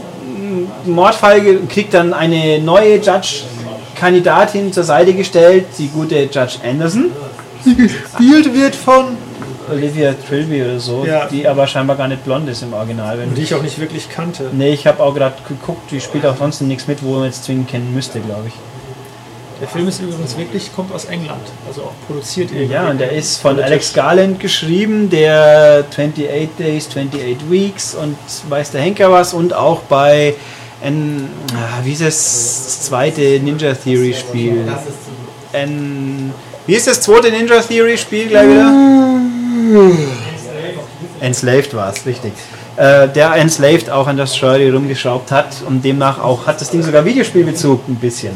Mordfall, 0.87 1.41
ge- 1.41 1.59
kriegt 1.69 1.95
dann 1.95 2.13
eine 2.13 2.59
neue 2.59 2.97
Judge-Kandidatin 2.97 4.73
zur 4.73 4.85
Seite 4.85 5.13
gestellt, 5.15 5.67
die 5.79 5.89
gute 5.89 6.17
Judge 6.25 6.57
Anderson, 6.69 7.07
die 7.65 7.75
gespielt 7.77 8.53
wird 8.53 8.75
von 8.75 9.17
Olivia 9.71 10.15
Trilby 10.29 10.63
oder 10.63 10.81
so, 10.81 11.05
Ja. 11.07 11.27
die 11.27 11.47
aber 11.47 11.67
scheinbar 11.67 11.97
gar 11.97 12.09
nicht 12.09 12.25
blond 12.25 12.49
ist 12.49 12.63
im 12.63 12.73
Original. 12.75 13.19
Wenn 13.19 13.35
die 13.35 13.43
ich 13.43 13.55
auch 13.55 13.63
nicht 13.63 13.79
wirklich 13.79 14.09
kannte. 14.11 14.51
Nee, 14.53 14.73
ich 14.75 14.87
habe 14.87 15.03
auch 15.03 15.15
gerade 15.15 15.37
geguckt, 15.49 15.91
die 15.91 16.01
spielt 16.01 16.27
auch 16.27 16.37
sonst 16.37 16.61
nichts 16.63 16.87
mit, 16.87 17.03
wo 17.03 17.15
man 17.15 17.25
jetzt 17.25 17.45
zwingend 17.45 17.69
kennen 17.71 17.95
müsste, 17.95 18.21
glaube 18.21 18.49
ich. 18.49 18.55
Der 19.61 19.69
Film 19.69 19.89
ist 19.89 20.01
übrigens 20.01 20.37
wirklich, 20.37 20.75
kommt 20.75 20.93
aus 20.93 21.05
England. 21.05 21.43
Also 21.67 21.83
auch 21.83 21.93
produziert 22.07 22.51
irgendwie. 22.51 22.73
Ja, 22.73 22.91
und 22.91 22.99
der 22.99 23.13
ist 23.13 23.37
von 23.37 23.61
Alex 23.61 23.93
Garland 23.93 24.41
geschrieben, 24.41 25.09
der 25.11 25.85
28 25.91 26.49
Days, 26.59 26.89
28 26.89 27.51
Weeks 27.51 27.95
und 27.95 28.17
weiß 28.49 28.73
der 28.73 28.81
Henker 28.81 29.11
was 29.11 29.33
und 29.33 29.55
auch 29.55 29.81
bei 29.83 30.35
ein, 30.83 31.31
ah, 31.55 31.81
wie 31.83 31.93
ist 31.93 32.03
das 32.03 32.83
zweite 32.83 33.41
Ninja 33.41 33.73
Theory 33.75 34.13
Spiel? 34.13 34.71
Ein, 35.53 36.33
wie 36.67 36.75
ist 36.75 36.87
das 36.87 37.01
zweite 37.01 37.31
Ninja 37.31 37.61
Theory 37.61 37.97
Spiel 37.97 38.29
gleich 38.29 38.49
wieder? 38.49 38.73
Enslaved 41.21 41.75
war 41.75 41.91
es, 41.91 42.05
richtig. 42.05 42.33
Äh, 42.77 43.09
der 43.09 43.35
Enslaved 43.37 43.89
auch 43.89 44.09
an 44.09 44.17
der 44.17 44.27
Story 44.27 44.69
rumgeschraubt 44.69 45.31
hat 45.31 45.63
und 45.67 45.85
demnach 45.85 46.19
auch 46.19 46.47
hat 46.47 46.61
das 46.61 46.71
Ding 46.71 46.83
sogar 46.83 47.05
Videospielbezug 47.05 47.89
ein 47.89 47.95
bisschen. 47.95 48.33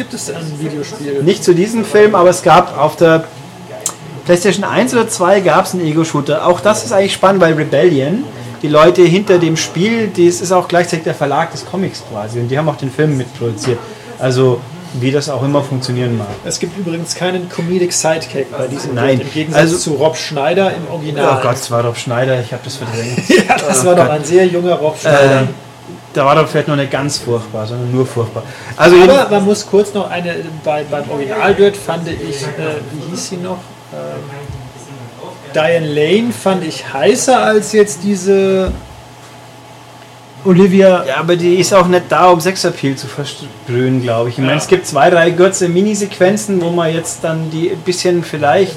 Gibt 0.00 0.14
es 0.14 0.30
ein 0.30 0.58
Videospiel? 0.58 1.22
Nicht 1.22 1.44
zu 1.44 1.54
diesem 1.54 1.84
Film, 1.84 2.14
aber 2.14 2.30
es 2.30 2.42
gab 2.42 2.78
auf 2.78 2.96
der 2.96 3.24
PlayStation 4.24 4.64
1 4.64 4.94
oder 4.94 5.06
2 5.06 5.40
gab 5.40 5.66
es 5.66 5.74
einen 5.74 5.84
Ego-Shooter. 5.84 6.46
Auch 6.46 6.60
das 6.60 6.86
ist 6.86 6.92
eigentlich 6.92 7.12
spannend, 7.12 7.42
weil 7.42 7.52
Rebellion, 7.52 8.24
die 8.62 8.68
Leute 8.68 9.02
hinter 9.02 9.36
dem 9.38 9.58
Spiel, 9.58 10.08
das 10.08 10.40
ist 10.40 10.52
auch 10.52 10.68
gleichzeitig 10.68 11.04
der 11.04 11.14
Verlag 11.14 11.52
des 11.52 11.66
Comics 11.66 12.02
quasi 12.10 12.40
und 12.40 12.48
die 12.48 12.56
haben 12.56 12.66
auch 12.70 12.78
den 12.78 12.90
Film 12.90 13.18
mitproduziert. 13.18 13.78
Also 14.18 14.62
wie 14.94 15.10
das 15.10 15.28
auch 15.28 15.42
immer 15.42 15.62
funktionieren 15.62 16.16
mag. 16.16 16.28
Es 16.46 16.58
gibt 16.58 16.78
übrigens 16.78 17.14
keinen 17.14 17.50
Comedic 17.50 17.92
Sidekick 17.92 18.50
bei 18.56 18.68
diesem 18.68 18.94
Nein. 18.94 19.18
Bild, 19.18 19.28
im 19.28 19.34
Gegensatz 19.34 19.60
Also- 19.64 19.76
zu 19.76 19.90
Rob 19.96 20.16
Schneider 20.16 20.72
im 20.74 20.90
Original. 20.90 21.36
Oh 21.38 21.42
Gott, 21.42 21.56
es 21.56 21.70
war 21.70 21.84
Rob 21.84 21.98
Schneider, 21.98 22.40
ich 22.40 22.50
habe 22.54 22.62
das 22.64 22.76
verdrängt. 22.76 23.28
ja, 23.28 23.54
das 23.68 23.84
war 23.84 23.94
doch 23.96 24.08
ein 24.08 24.24
sehr 24.24 24.46
junger 24.46 24.76
Rob 24.76 24.98
Schneider. 24.98 25.42
Äh, 25.42 25.46
da 26.12 26.24
war 26.24 26.34
doch 26.34 26.48
vielleicht 26.48 26.68
noch 26.68 26.76
nicht 26.76 26.90
ganz 26.90 27.18
furchtbar, 27.18 27.66
sondern 27.66 27.92
nur 27.92 28.06
furchtbar. 28.06 28.42
Also 28.76 28.96
Aber 28.96 29.28
man 29.30 29.44
muss 29.44 29.66
kurz 29.66 29.94
noch 29.94 30.10
eine, 30.10 30.36
bei, 30.64 30.84
beim 30.84 31.08
Original 31.10 31.54
Dirt 31.54 31.76
fand 31.76 32.08
ich, 32.08 32.42
äh, 32.42 32.80
wie 32.92 33.10
hieß 33.10 33.28
sie 33.28 33.36
noch? 33.36 33.58
Ähm, 33.92 34.22
Diane 35.54 35.86
Lane 35.86 36.32
fand 36.32 36.64
ich 36.64 36.92
heißer 36.92 37.42
als 37.42 37.72
jetzt 37.72 38.00
diese 38.02 38.72
Olivia. 40.44 41.04
Ja, 41.04 41.16
aber 41.18 41.36
die 41.36 41.56
ist 41.56 41.72
auch 41.74 41.86
nicht 41.86 42.04
da, 42.08 42.30
um 42.30 42.40
Sexappeal 42.40 42.96
zu 42.96 43.06
versprühen, 43.06 44.02
glaube 44.02 44.30
ich. 44.30 44.38
Ich 44.38 44.44
meine, 44.44 44.58
es 44.58 44.68
gibt 44.68 44.86
zwei, 44.86 45.10
drei 45.10 45.30
kurze 45.32 45.68
Minisequenzen, 45.68 46.60
wo 46.60 46.70
man 46.70 46.94
jetzt 46.94 47.22
dann 47.22 47.50
die 47.50 47.70
ein 47.70 47.80
bisschen 47.80 48.24
vielleicht 48.24 48.76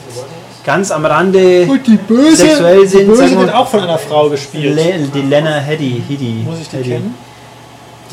ganz 0.64 0.92
am 0.92 1.06
Rande 1.06 1.66
Und 1.70 1.86
die 1.88 1.98
Böse, 1.98 2.36
Sexuell 2.38 2.82
die 2.82 2.88
sind, 2.88 3.08
Böse 3.08 3.22
sagen 3.22 3.32
wir- 3.32 3.40
wird 3.48 3.54
auch 3.56 3.68
von 3.68 3.82
einer 3.82 3.98
Frau 3.98 4.30
gespielt. 4.30 4.76
Le 4.76 5.08
die 5.14 5.22
Lena 5.22 5.56
Headey. 5.60 6.02
Muss 6.46 6.60
ich 6.62 6.70
die 6.70 6.78
Headey. 6.78 6.92
kennen? 6.92 7.16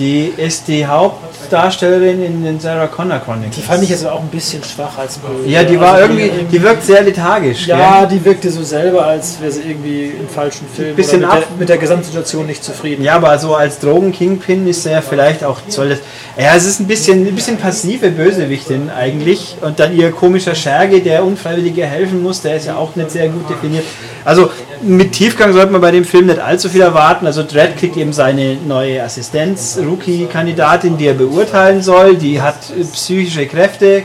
Die 0.01 0.33
ist 0.39 0.67
die 0.67 0.87
Hauptdarstellerin 0.87 2.25
in 2.25 2.43
den 2.43 2.59
Sarah 2.59 2.87
Connor 2.87 3.19
Chronicles. 3.19 3.55
Die 3.57 3.61
fand 3.61 3.83
ich 3.83 3.91
jetzt 3.91 4.07
auch 4.07 4.21
ein 4.21 4.29
bisschen 4.29 4.65
schwach 4.65 4.97
als 4.97 5.19
Böse. 5.19 5.47
ja, 5.47 5.63
die 5.63 5.79
war 5.79 5.93
Also 5.95 6.15
irgendwie, 6.15 6.31
die 6.51 6.63
wirkt 6.63 6.85
sehr 6.85 7.03
lethargisch. 7.03 7.67
Ja, 7.67 8.07
die 8.07 8.25
wirkte 8.25 8.51
so 8.51 8.63
selber, 8.63 9.07
als 9.07 9.39
wäre 9.41 9.53
sie 9.53 9.61
irgendwie 9.61 10.07
im 10.19 10.27
falschen 10.29 10.67
Film 10.75 10.97
Bisschen 10.97 11.23
oder 11.25 11.35
mit, 11.35 11.37
ab- 11.43 11.49
der, 11.51 11.59
mit 11.59 11.69
der 11.69 11.77
Gesamtsituation 11.79 12.47
nicht 12.47 12.65
zufrieden. 12.65 13.05
Ja, 13.05 13.17
aber 13.17 13.39
so 13.39 13.55
als 13.55 13.79
Drogen-Kingpin 13.81 14.67
ist 14.67 14.87
er 14.87 15.03
vielleicht 15.03 15.45
auch 15.45 15.59
soll 15.69 15.91
das. 15.91 15.99
Ja, 16.39 16.55
es 16.57 16.65
ist 16.65 16.81
ein 16.81 16.87
bisschen, 16.87 17.27
ein 17.27 17.35
bisschen 17.35 17.59
passive 17.59 18.11
Bösewichtin 18.11 18.89
eigentlich. 18.89 19.57
Und 19.61 19.79
dann 19.81 19.95
ihr 19.95 20.11
komischer 20.13 20.55
Scherge, 20.55 21.01
der 21.01 21.25
unfreiwillig 21.25 21.77
ihr 21.77 21.87
helfen 21.87 22.23
muss, 22.23 22.41
der 22.41 22.57
ist 22.57 22.67
ja 22.67 22.77
auch 22.77 22.97
nicht 22.97 23.11
sehr 23.11 23.29
gut 23.29 23.51
definiert. 23.51 23.85
Also 24.25 24.51
mit 24.83 25.13
Tiefgang 25.13 25.53
sollte 25.53 25.73
man 25.73 25.81
bei 25.81 25.91
dem 25.91 26.05
Film 26.05 26.27
nicht 26.27 26.39
allzu 26.39 26.69
viel 26.69 26.81
erwarten. 26.81 27.27
Also 27.27 27.43
Dredd 27.43 27.77
kriegt 27.79 27.97
eben 27.97 28.13
seine 28.13 28.57
neue 28.57 29.03
Assistenz, 29.03 29.79
Rookie-Kandidatin, 29.83 30.97
die 30.97 31.07
er 31.07 31.15
beurteilen 31.15 31.83
soll. 31.83 32.17
Die 32.17 32.41
hat 32.41 32.57
psychische 32.93 33.47
Kräfte, 33.47 34.03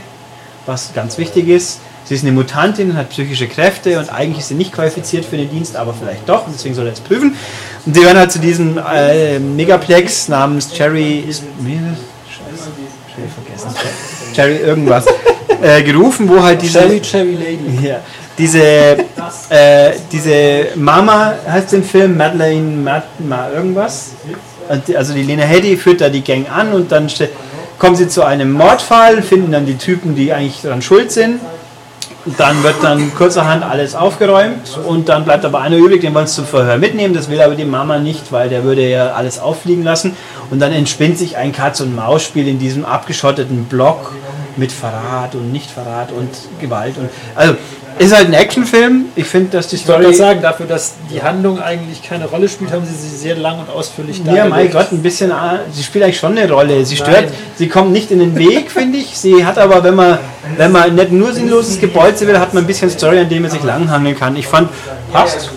was 0.65 0.93
ganz 0.93 1.17
wichtig 1.17 1.47
ist. 1.49 1.79
Sie 2.05 2.13
ist 2.13 2.23
eine 2.23 2.33
Mutantin, 2.33 2.95
hat 2.95 3.09
psychische 3.09 3.47
Kräfte 3.47 3.97
und 3.97 4.09
eigentlich 4.13 4.39
ist 4.39 4.49
sie 4.49 4.53
nicht 4.53 4.71
qualifiziert 4.71 5.25
für 5.25 5.37
den 5.37 5.49
Dienst, 5.49 5.75
aber 5.75 5.91
vielleicht 5.91 6.29
doch, 6.29 6.45
und 6.45 6.53
deswegen 6.53 6.75
soll 6.75 6.85
er 6.85 6.89
jetzt 6.89 7.03
prüfen. 7.03 7.35
Und 7.83 7.95
sie 7.95 8.03
werden 8.03 8.19
halt 8.19 8.31
zu 8.31 8.37
diesem 8.37 8.77
äh, 8.77 9.39
Megaplex 9.39 10.27
namens 10.27 10.71
Cherry. 10.71 11.21
Ist? 11.27 11.41
Scheiße, 11.41 12.69
Cherry 13.15 13.27
vergessen. 13.27 13.69
Cherry 14.35 14.57
irgendwas. 14.57 15.05
äh, 15.63 15.81
gerufen, 15.81 16.29
wo 16.29 16.41
halt 16.43 16.61
diese. 16.61 16.79
Cherry 16.79 17.01
Cherry 17.01 17.33
Lady. 17.33 17.87
Ja, 17.87 18.01
diese, 18.37 18.97
äh, 19.49 19.91
diese 20.11 20.67
Mama 20.75 21.33
heißt 21.49 21.73
im 21.73 21.83
Film 21.83 22.17
Madeleine 22.17 22.75
Mad, 22.77 23.05
Ma 23.19 23.49
irgendwas. 23.49 24.11
Also 24.67 25.13
die 25.13 25.23
Lena 25.23 25.43
Headey 25.43 25.77
führt 25.77 26.01
da 26.01 26.09
die 26.09 26.23
Gang 26.23 26.51
an 26.51 26.73
und 26.73 26.91
dann 26.91 27.07
kommen 27.77 27.95
sie 27.95 28.07
zu 28.07 28.23
einem 28.23 28.51
Mordfall, 28.51 29.21
finden 29.21 29.51
dann 29.51 29.65
die 29.65 29.77
Typen, 29.77 30.15
die 30.15 30.33
eigentlich 30.33 30.61
daran 30.63 30.81
schuld 30.81 31.11
sind. 31.11 31.39
Dann 32.37 32.63
wird 32.63 32.77
dann 32.81 33.13
kurzerhand 33.13 33.63
alles 33.63 33.93
aufgeräumt 33.93 34.79
und 34.87 35.09
dann 35.09 35.25
bleibt 35.25 35.45
aber 35.45 35.61
einer 35.61 35.77
übrig, 35.77 36.01
den 36.01 36.15
wollen 36.15 36.25
sie 36.25 36.37
zum 36.37 36.47
Verhör 36.47 36.77
mitnehmen. 36.79 37.13
Das 37.13 37.29
will 37.29 37.39
aber 37.39 37.53
die 37.53 37.65
Mama 37.65 37.99
nicht, 37.99 38.31
weil 38.31 38.49
der 38.49 38.63
würde 38.63 38.89
ja 38.89 39.11
alles 39.11 39.37
auffliegen 39.37 39.83
lassen. 39.83 40.17
Und 40.49 40.59
dann 40.59 40.71
entspinnt 40.73 41.19
sich 41.19 41.37
ein 41.37 41.51
Katz-und-Maus-Spiel 41.51 42.47
in 42.47 42.57
diesem 42.57 42.83
abgeschotteten 42.83 43.65
Block 43.65 44.13
mit 44.57 44.71
Verrat 44.71 45.35
und 45.35 45.51
Nicht-Verrat 45.51 46.11
und 46.11 46.29
Gewalt. 46.59 46.97
Und, 46.97 47.09
also 47.35 47.55
ist 47.97 48.15
halt 48.15 48.27
ein 48.27 48.33
Actionfilm. 48.33 49.05
Ich 49.15 49.25
finde, 49.25 49.51
dass 49.51 49.67
die 49.67 49.77
Ich 49.77 49.87
wollte 49.87 50.03
Story... 50.03 50.15
sagen, 50.15 50.41
dafür, 50.41 50.65
dass 50.65 50.95
die 51.11 51.21
Handlung 51.21 51.61
eigentlich 51.61 52.03
keine 52.03 52.25
Rolle 52.25 52.49
spielt, 52.49 52.71
haben 52.71 52.85
sie 52.85 52.93
sie 52.95 53.15
sehr 53.15 53.35
lang 53.35 53.59
und 53.59 53.69
ausführlich 53.69 54.17
Ja, 54.19 54.23
mein 54.25 54.49
dargelegt. 54.49 54.73
Gott, 54.73 54.91
ein 54.91 55.01
bisschen, 55.01 55.31
ah, 55.31 55.59
sie 55.71 55.83
spielt 55.83 56.03
eigentlich 56.03 56.19
schon 56.19 56.37
eine 56.37 56.51
Rolle. 56.51 56.85
Sie 56.85 56.95
stört, 56.97 57.25
Nein. 57.25 57.33
sie 57.57 57.67
kommt 57.69 57.91
nicht 57.91 58.11
in 58.11 58.19
den 58.19 58.35
Weg, 58.37 58.69
finde 58.71 58.97
ich. 58.97 59.17
Sie 59.17 59.45
hat 59.45 59.57
aber, 59.57 59.83
wenn 59.83 59.95
man, 59.95 60.19
wenn 60.57 60.71
man 60.71 60.93
nicht 60.93 61.11
nur 61.11 61.33
sinnloses 61.33 61.79
Gebolze 61.79 62.27
will, 62.27 62.39
hat 62.39 62.53
man 62.53 62.63
ein 62.63 62.67
bisschen 62.67 62.89
Story, 62.89 63.19
an 63.19 63.29
dem 63.29 63.43
man 63.43 63.51
sich 63.51 63.63
langhangeln 63.63 64.17
kann. 64.17 64.35
Ich 64.35 64.47
fand, 64.47 64.69
passt. 65.11 65.51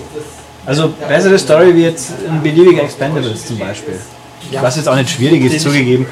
Also 0.65 0.93
bessere 1.09 1.39
Story 1.39 1.75
wie 1.75 1.83
jetzt 1.85 2.13
ein 2.29 2.43
beliebiger 2.43 2.83
Expendables 2.83 3.47
zum 3.47 3.59
Beispiel. 3.59 3.99
Was 4.61 4.77
jetzt 4.77 4.89
auch 4.89 4.97
nicht 4.97 5.11
schwierig 5.11 5.45
ist, 5.45 5.63
zugegeben. 5.63 6.07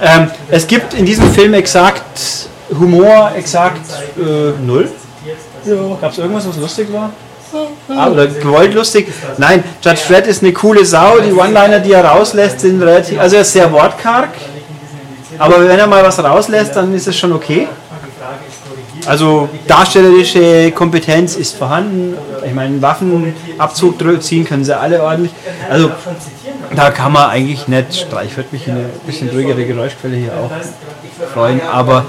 ähm, 0.00 0.30
es 0.48 0.66
gibt 0.66 0.94
in 0.94 1.04
diesem 1.04 1.30
Film 1.32 1.54
exakt 1.54 2.48
Humor, 2.78 3.32
exakt 3.36 3.86
äh, 4.16 4.52
null. 4.64 4.90
Gab 6.00 6.12
es 6.12 6.18
irgendwas, 6.18 6.48
was 6.48 6.56
lustig 6.56 6.92
war? 6.92 7.10
Ah, 7.88 8.10
oder 8.10 8.26
gewollt 8.26 8.74
lustig? 8.74 9.06
Nein, 9.38 9.62
Judge 9.80 10.00
Dredd 10.08 10.26
ist 10.26 10.42
eine 10.42 10.52
coole 10.52 10.84
Sau. 10.84 11.20
Die 11.20 11.32
One-Liner, 11.32 11.78
die 11.78 11.92
er 11.92 12.04
rauslässt, 12.04 12.60
sind 12.60 12.82
relativ. 12.82 13.18
Also, 13.20 13.36
er 13.36 13.42
ist 13.42 13.52
sehr 13.52 13.70
wortkarg. 13.72 14.30
Aber 15.38 15.60
wenn 15.68 15.78
er 15.78 15.86
mal 15.86 16.02
was 16.02 16.22
rauslässt, 16.22 16.74
dann 16.76 16.94
ist 16.94 17.06
es 17.06 17.16
schon 17.16 17.32
okay. 17.32 17.68
Also, 19.06 19.48
darstellerische 19.66 20.72
Kompetenz 20.72 21.36
ist 21.36 21.56
vorhanden. 21.56 22.16
Ich 22.44 22.54
meine, 22.54 22.80
Waffenabzug 22.80 24.22
ziehen 24.22 24.44
können 24.44 24.64
sie 24.64 24.76
alle 24.76 25.02
ordentlich. 25.02 25.32
Also, 25.70 25.90
da 26.76 26.90
kann 26.90 27.12
man 27.12 27.30
eigentlich 27.30 27.68
nicht 27.68 27.96
streichen. 27.96 28.28
Ich 28.30 28.36
würde 28.36 28.48
mich 28.52 28.66
in 28.68 28.74
eine 28.74 28.84
bisschen 29.06 29.28
ruhigere 29.30 29.64
Geräuschquelle 29.64 30.16
hier 30.16 30.32
auch 30.32 30.50
freuen. 31.32 31.60
Aber 31.72 32.04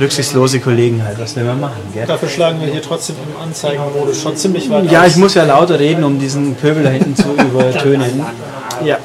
rücksichtslose 0.00 0.60
Kollegen 0.60 1.02
halt, 1.04 1.18
was 1.18 1.36
will 1.36 1.44
man 1.44 1.60
machen? 1.60 1.80
Gell? 1.92 2.06
Dafür 2.06 2.28
schlagen 2.28 2.60
wir 2.60 2.68
hier 2.68 2.82
trotzdem 2.82 3.16
im 3.16 3.42
Anzeigenmodus 3.42 4.20
schon 4.22 4.36
ziemlich 4.36 4.70
weit 4.70 4.90
Ja, 4.90 5.02
aus. 5.02 5.08
ich 5.08 5.16
muss 5.16 5.34
ja 5.34 5.44
lauter 5.44 5.78
reden, 5.78 6.04
um 6.04 6.18
diesen 6.18 6.54
Pöbel 6.54 6.82
da 6.82 6.90
hinten 6.90 7.14
zu 7.16 7.28
übertönen. 7.32 8.24
Ja. 8.84 8.98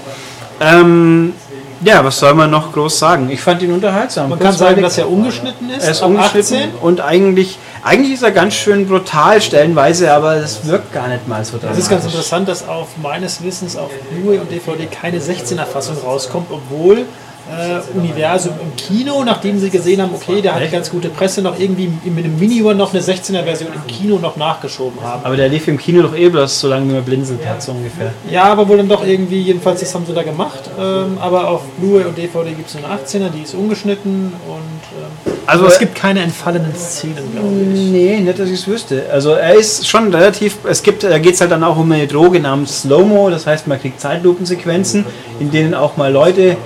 Ähm, 0.61 1.33
ja, 1.81 2.03
was 2.03 2.19
soll 2.19 2.33
man 2.33 2.49
noch 2.49 2.71
groß 2.71 2.99
sagen? 2.99 3.29
Ich 3.29 3.41
fand 3.41 3.61
ihn 3.61 3.71
unterhaltsam. 3.71 4.29
Man 4.29 4.39
kann 4.39 4.53
sagen, 4.53 4.81
dass 4.81 4.97
er 4.97 5.09
ungeschnitten 5.09 5.69
ist. 5.69 5.83
er 5.83 5.91
ist 5.91 6.01
ungeschnitten 6.01 6.55
18. 6.55 6.69
und 6.81 7.01
eigentlich, 7.01 7.57
eigentlich 7.83 8.13
ist 8.13 8.23
er 8.23 8.31
ganz 8.31 8.53
schön 8.53 8.87
brutal 8.87 9.41
stellenweise, 9.41 10.11
aber 10.13 10.35
es 10.35 10.65
wirkt 10.65 10.93
gar 10.93 11.07
nicht 11.07 11.27
mal 11.27 11.43
so 11.43 11.57
Es 11.57 11.63
ist 11.63 11.63
ganz 11.63 11.87
dramatisch. 11.89 12.05
interessant, 12.05 12.47
dass 12.47 12.67
auf 12.67 12.89
meines 13.01 13.43
Wissens 13.43 13.75
auf 13.77 13.89
Blu-ray 14.11 14.39
und 14.39 14.51
DVD 14.51 14.85
keine 14.85 15.19
16er 15.19 15.65
Fassung 15.65 15.97
rauskommt, 16.03 16.47
obwohl 16.49 17.05
äh, 17.49 17.97
Universum 17.97 18.53
im 18.61 18.75
Kino, 18.75 19.23
nachdem 19.23 19.59
sie 19.59 19.69
gesehen 19.69 20.01
haben, 20.01 20.13
okay, 20.13 20.41
der 20.41 20.55
hat 20.55 20.71
ganz 20.71 20.89
gute 20.89 21.09
Presse, 21.09 21.41
noch 21.41 21.59
irgendwie 21.59 21.91
mit 22.03 22.25
einem 22.25 22.39
Mini-One 22.39 22.75
noch 22.75 22.93
eine 22.93 23.01
16er 23.01 23.43
Version 23.43 23.69
im 23.73 23.85
Kino 23.87 24.17
noch 24.17 24.35
nachgeschoben 24.35 24.99
haben. 25.01 25.23
Aber 25.23 25.35
der 25.35 25.49
lief 25.49 25.67
im 25.67 25.77
Kino 25.77 26.01
doch 26.01 26.15
eh 26.15 26.29
bloß, 26.29 26.59
solange 26.59 26.91
man 26.91 27.03
blinzelt 27.03 27.45
hat, 27.45 27.61
so 27.61 27.71
ungefähr. 27.71 28.11
Ja, 28.29 28.45
aber 28.45 28.67
wohl 28.67 28.77
dann 28.77 28.89
doch 28.89 29.05
irgendwie, 29.05 29.41
jedenfalls 29.41 29.79
das 29.79 29.93
haben 29.93 30.05
sie 30.05 30.13
da 30.13 30.23
gemacht. 30.23 30.69
Ähm, 30.79 31.17
aber 31.19 31.47
auf 31.49 31.61
Blu-ray 31.77 32.05
und 32.05 32.17
DVD 32.17 32.51
gibt 32.51 32.69
es 32.69 32.75
eine 32.75 32.87
18er, 32.87 33.29
die 33.29 33.43
ist 33.43 33.53
ungeschnitten 33.53 34.33
und 34.47 35.31
ähm, 35.31 35.33
Also, 35.45 35.65
es 35.67 35.77
gibt 35.77 35.95
keine 35.95 36.21
entfallenen 36.21 36.75
Szenen, 36.75 37.31
glaube 37.31 37.47
ich. 37.73 37.79
Nee, 37.91 38.19
nicht, 38.19 38.39
dass 38.39 38.49
ich 38.49 38.59
es 38.59 38.67
wüsste. 38.67 39.03
Also 39.11 39.31
er 39.31 39.53
ist 39.53 39.87
schon 39.87 40.13
relativ, 40.13 40.57
es 40.67 40.81
gibt, 40.81 41.03
da 41.03 41.19
geht 41.19 41.35
es 41.35 41.41
halt 41.41 41.51
dann 41.51 41.63
auch 41.63 41.77
um 41.77 41.91
eine 41.91 42.07
Droge 42.07 42.39
namens 42.39 42.81
Slow-Mo, 42.81 43.29
das 43.29 43.45
heißt 43.45 43.67
man 43.67 43.79
kriegt 43.79 44.01
Zeitlupensequenzen, 44.01 45.05
in 45.39 45.51
denen 45.51 45.73
auch 45.75 45.97
mal 45.97 46.11
Leute 46.11 46.57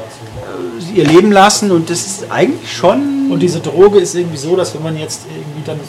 ihr 0.95 1.05
Leben 1.05 1.31
lassen 1.31 1.71
und 1.71 1.89
das 1.89 2.05
ist 2.05 2.31
eigentlich 2.31 2.75
schon... 2.75 3.29
Und 3.29 3.39
diese 3.39 3.59
Droge 3.59 3.99
ist 3.99 4.15
irgendwie 4.15 4.37
so, 4.37 4.55
dass 4.55 4.73
wenn 4.73 4.83
man 4.83 4.97
jetzt 4.97 5.21
irgendwie 5.29 5.61
dann 5.65 5.79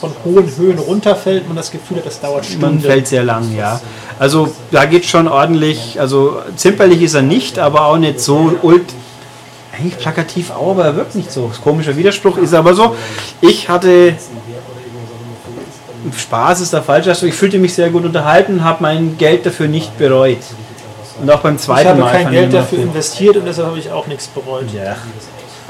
von 0.00 0.10
hohen 0.24 0.56
Höhen 0.56 0.78
runterfällt, 0.78 1.46
man 1.46 1.56
das 1.56 1.70
Gefühl 1.70 1.98
hat, 1.98 2.06
das 2.06 2.20
dauert 2.20 2.44
Stunden. 2.44 2.62
Man 2.62 2.80
fällt 2.80 3.06
sehr 3.06 3.22
lang, 3.22 3.54
ja. 3.56 3.80
Also 4.18 4.52
da 4.72 4.84
geht 4.84 5.04
schon 5.04 5.28
ordentlich, 5.28 6.00
also 6.00 6.38
zimperlich 6.56 7.02
ist 7.02 7.14
er 7.14 7.22
nicht, 7.22 7.58
aber 7.58 7.86
auch 7.86 7.98
nicht 7.98 8.20
so 8.20 8.52
ult... 8.62 8.86
Eigentlich 9.78 9.98
plakativ 9.98 10.50
auch, 10.50 10.72
aber 10.72 10.86
er 10.86 10.96
wirkt 10.96 11.14
nicht 11.14 11.30
so. 11.30 11.52
Komischer 11.62 11.96
Widerspruch 11.96 12.36
ist 12.38 12.52
aber 12.52 12.74
so. 12.74 12.96
Ich 13.40 13.68
hatte 13.68 14.14
Spaß 16.16 16.60
ist 16.62 16.72
der 16.72 16.82
falsche 16.82 17.12
Ausdruck. 17.12 17.28
Ich 17.28 17.36
fühlte 17.36 17.58
mich 17.58 17.74
sehr 17.74 17.90
gut 17.90 18.04
unterhalten, 18.04 18.64
habe 18.64 18.82
mein 18.82 19.16
Geld 19.18 19.46
dafür 19.46 19.68
nicht 19.68 19.96
bereut. 19.96 20.38
Und 21.20 21.30
auch 21.30 21.40
beim 21.40 21.56
ich 21.56 21.62
zweiten 21.62 21.88
habe 21.90 22.00
Mal 22.00 22.12
kein 22.12 22.26
ich 22.26 22.32
Geld 22.32 22.50
ihn 22.50 22.52
noch 22.52 22.60
dafür 22.60 22.78
investiert 22.80 23.36
und 23.36 23.44
deshalb 23.44 23.68
habe 23.68 23.78
ich 23.78 23.90
auch 23.90 24.06
nichts 24.06 24.28
bereut. 24.28 24.66
Ja. 24.72 24.96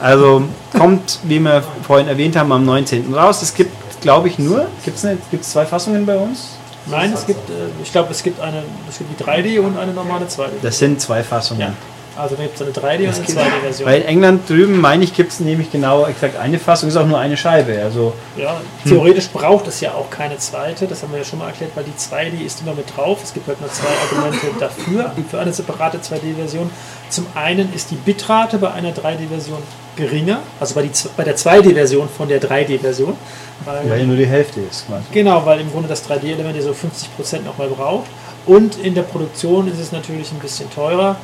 Also 0.01 0.43
kommt, 0.77 1.19
wie 1.25 1.41
wir 1.41 1.63
vorhin 1.83 2.09
erwähnt 2.09 2.37
haben, 2.37 2.53
am 2.53 2.65
19. 2.65 3.13
raus. 3.13 3.43
Es 3.43 3.55
gibt, 3.55 3.73
glaube 4.01 4.29
ich, 4.29 4.39
nur, 4.39 4.67
gibt 4.85 4.97
es 4.97 5.51
zwei 5.51 5.67
Fassungen 5.67 6.07
bei 6.07 6.17
uns? 6.17 6.59
Nein, 6.87 7.13
es 7.13 7.27
gibt, 7.27 7.51
äh, 7.51 7.53
ich 7.83 7.93
glaube, 7.93 8.11
es 8.13 8.23
gibt 8.23 8.41
eine, 8.41 8.63
es 8.89 8.99
gibt 8.99 9.19
die 9.19 9.25
3D 9.25 9.61
und 9.61 9.77
eine 9.77 9.93
normale 9.93 10.27
2D. 10.27 10.51
Das 10.63 10.79
sind 10.79 11.01
zwei 11.01 11.23
Fassungen. 11.23 11.61
Ja. 11.61 11.73
Also 12.19 12.35
da 12.35 12.43
gibt 12.43 12.57
es 12.57 12.63
eine 12.63 12.73
3D 12.73 13.07
und 13.07 13.15
eine 13.15 13.25
2D-Version. 13.25 13.89
Weil 13.89 14.01
in 14.01 14.09
England 14.09 14.49
drüben, 14.49 14.81
meine 14.81 15.05
ich, 15.05 15.15
gibt 15.15 15.31
es 15.31 15.39
nämlich 15.39 15.71
genau 15.71 16.05
exakt 16.07 16.37
eine 16.37 16.59
Fassung, 16.59 16.89
ist 16.89 16.97
auch 16.97 17.07
nur 17.07 17.19
eine 17.19 17.37
Scheibe. 17.37 17.81
Also 17.83 18.13
Ja, 18.37 18.61
theoretisch 18.85 19.29
braucht 19.29 19.69
es 19.69 19.81
ja 19.81 19.93
auch 19.93 20.11
keine 20.11 20.37
zweite, 20.39 20.89
das 20.89 21.03
haben 21.03 21.13
wir 21.13 21.21
ja 21.21 21.25
schon 21.25 21.39
mal 21.39 21.47
erklärt, 21.47 21.71
weil 21.77 21.85
die 21.85 21.93
2D 21.93 22.45
ist 22.45 22.61
immer 22.63 22.75
mit 22.75 22.87
drauf. 22.97 23.21
Es 23.23 23.33
gibt 23.33 23.47
halt 23.47 23.61
nur 23.61 23.71
zwei 23.71 23.87
Argumente 24.03 24.47
dafür, 24.59 25.13
für 25.31 25.39
eine 25.39 25.53
separate 25.53 25.99
2D-Version. 25.99 26.71
Zum 27.09 27.27
einen 27.35 27.73
ist 27.73 27.93
die 27.93 27.97
Bitrate 27.97 28.59
bei 28.59 28.73
einer 28.73 28.91
3D-Version 28.91 29.63
geringer, 29.95 30.41
also 30.59 30.75
bei, 30.75 30.83
die, 30.83 30.91
bei 31.17 31.23
der 31.23 31.37
2D-Version 31.37 32.09
von 32.09 32.29
der 32.29 32.41
3D-Version. 32.43 33.17
Weil, 33.65 33.91
weil 33.91 34.07
nur 34.07 34.17
die 34.17 34.27
Hälfte 34.27 34.61
ist 34.61 34.87
quasi. 34.87 35.05
genau, 35.13 35.45
weil 35.47 35.61
im 35.61 35.71
Grunde 35.71 35.89
das 35.89 36.09
3D-Element 36.09 36.57
ja 36.57 36.63
so 36.63 36.71
50% 36.71 37.43
nochmal 37.45 37.69
braucht. 37.69 38.07
Und 38.47 38.77
in 38.79 38.95
der 38.95 39.03
Produktion 39.03 39.69
ist 39.69 39.79
es 39.79 39.93
natürlich 39.93 40.33
ein 40.33 40.39
bisschen 40.39 40.71
teurer. 40.71 41.17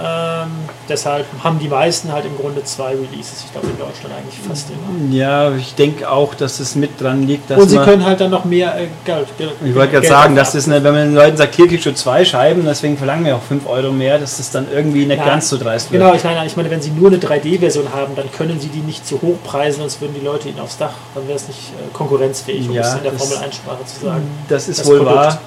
Ähm, 0.00 0.48
deshalb 0.88 1.26
haben 1.42 1.58
die 1.58 1.68
meisten 1.68 2.12
halt 2.12 2.24
im 2.24 2.36
Grunde 2.36 2.62
zwei 2.64 2.90
Releases. 2.90 3.44
Ich 3.44 3.52
glaube 3.52 3.66
in 3.66 3.78
Deutschland 3.78 4.14
eigentlich 4.14 4.38
fast 4.46 4.68
immer. 4.70 5.12
Ja, 5.14 5.54
ich 5.54 5.74
denke 5.74 6.08
auch, 6.10 6.34
dass 6.34 6.60
es 6.60 6.74
mit 6.74 7.00
dran 7.00 7.26
liegt, 7.26 7.50
dass 7.50 7.58
Und 7.60 7.68
sie 7.68 7.78
können 7.78 8.04
halt 8.04 8.20
dann 8.20 8.30
noch 8.30 8.44
mehr 8.44 8.74
äh, 8.78 8.86
Geld. 9.04 9.26
Geld 9.36 9.52
Ich 9.64 9.74
wollte 9.74 9.92
gerade 9.92 10.06
sagen, 10.06 10.36
das, 10.36 10.54
nicht, 10.54 10.68
wenn 10.68 10.82
man 10.82 10.94
den 10.94 11.14
Leuten 11.14 11.36
sagt, 11.36 11.54
hier 11.54 11.66
kriegst 11.66 11.86
du 11.86 11.94
zwei 11.94 12.24
Scheiben, 12.24 12.64
deswegen 12.64 12.96
verlangen 12.96 13.24
wir 13.24 13.36
auch 13.36 13.42
5 13.42 13.66
Euro 13.68 13.90
mehr, 13.92 14.18
dass 14.18 14.36
das 14.36 14.50
dann 14.50 14.66
irgendwie 14.72 15.04
nicht 15.06 15.18
Ja, 15.18 15.26
ganz 15.26 15.48
so 15.48 15.56
dreist 15.58 15.90
wird. 15.90 16.02
Genau, 16.02 16.14
ich 16.14 16.22
meine, 16.24 16.46
ich 16.46 16.56
meine, 16.56 16.70
wenn 16.70 16.80
sie 16.82 16.90
nur 16.90 17.08
eine 17.08 17.18
3D-Version 17.18 17.92
haben, 17.92 18.14
dann 18.14 18.30
können 18.30 18.60
sie 18.60 18.68
die 18.68 18.80
nicht 18.80 19.06
zu 19.06 19.20
hoch 19.20 19.36
preisen, 19.44 19.80
sonst 19.80 20.00
würden 20.00 20.14
die 20.18 20.24
Leute 20.24 20.48
ihnen 20.48 20.60
aufs 20.60 20.78
Dach, 20.78 20.94
dann 21.14 21.26
wäre 21.26 21.36
es 21.36 21.48
nicht 21.48 21.58
äh, 21.58 21.92
konkurrenzfähig, 21.92 22.68
um 22.68 22.74
Ja, 22.74 22.82
es 22.82 22.94
in 22.94 23.02
der 23.02 23.12
Formel 23.12 23.36
1-Sprache 23.36 23.84
zu 23.84 24.04
sagen. 24.06 24.22
Das 24.48 24.68
ist 24.68 24.80
das 24.80 24.86
wohl 24.86 24.98
Produkt. 24.98 25.16
wahr. 25.16 25.40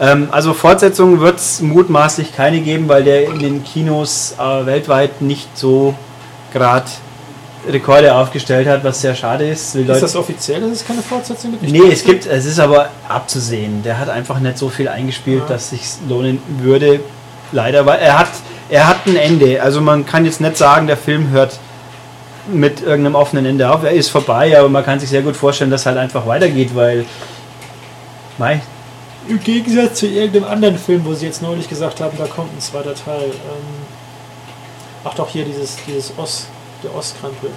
Ähm, 0.00 0.28
also 0.30 0.54
Fortsetzungen 0.54 1.20
wird 1.20 1.38
es 1.38 1.60
mutmaßlich 1.60 2.34
keine 2.34 2.60
geben, 2.60 2.88
weil 2.88 3.04
der 3.04 3.26
in 3.28 3.38
den 3.38 3.64
Kinos 3.64 4.34
äh, 4.38 4.66
weltweit 4.66 5.20
nicht 5.20 5.56
so 5.58 5.94
gerade 6.52 6.86
Rekorde 7.68 8.14
aufgestellt 8.14 8.68
hat, 8.68 8.84
was 8.84 9.00
sehr 9.00 9.14
schade 9.14 9.48
ist. 9.48 9.74
Die 9.74 9.80
Ist 9.80 9.88
Leute- 9.88 10.00
das 10.00 10.16
offiziell, 10.16 10.60
dass 10.60 10.70
es 10.70 10.86
keine 10.86 11.02
Fortsetzung 11.02 11.50
gibt? 11.52 11.64
Nee, 11.70 11.90
es 11.92 12.04
gibt, 12.04 12.26
es 12.26 12.46
ist 12.46 12.60
aber 12.60 12.88
abzusehen. 13.08 13.82
Der 13.82 13.98
hat 13.98 14.08
einfach 14.08 14.38
nicht 14.38 14.56
so 14.56 14.68
viel 14.68 14.88
eingespielt, 14.88 15.42
dass 15.48 15.70
sich 15.70 15.82
lohnen 16.08 16.40
würde. 16.60 17.00
Leider, 17.50 17.84
weil 17.84 17.98
er 17.98 18.20
hat, 18.20 18.28
er 18.70 18.86
hat 18.88 18.98
ein 19.06 19.16
Ende. 19.16 19.60
Also 19.62 19.80
man 19.80 20.06
kann 20.06 20.24
jetzt 20.24 20.40
nicht 20.40 20.56
sagen, 20.56 20.86
der 20.86 20.96
Film 20.96 21.30
hört 21.30 21.58
mit 22.50 22.80
irgendeinem 22.80 23.16
offenen 23.16 23.44
Ende 23.44 23.70
auf. 23.70 23.82
Er 23.82 23.90
ist 23.90 24.08
vorbei, 24.08 24.58
aber 24.58 24.68
man 24.68 24.84
kann 24.84 25.00
sich 25.00 25.10
sehr 25.10 25.22
gut 25.22 25.36
vorstellen, 25.36 25.70
dass 25.70 25.84
halt 25.84 25.98
einfach 25.98 26.26
weitergeht, 26.26 26.74
weil 26.74 27.04
Mei, 28.38 28.60
Im 29.26 29.40
Gegensatz 29.40 29.98
zu 30.00 30.06
irgendeinem 30.06 30.44
anderen 30.44 30.78
Film, 30.78 31.04
wo 31.04 31.12
sie 31.14 31.26
jetzt 31.26 31.42
neulich 31.42 31.68
gesagt 31.68 32.00
haben, 32.00 32.16
da 32.16 32.26
kommt 32.26 32.54
ein 32.56 32.60
zweiter 32.60 32.94
Teil. 32.94 33.24
Ähm, 33.24 33.86
ach 35.04 35.14
doch, 35.14 35.28
hier 35.28 35.44
dieses, 35.44 35.76
dieses 35.86 36.12
Oss, 36.16 36.46
der 36.82 36.94
Ostkrampel. 36.94 37.50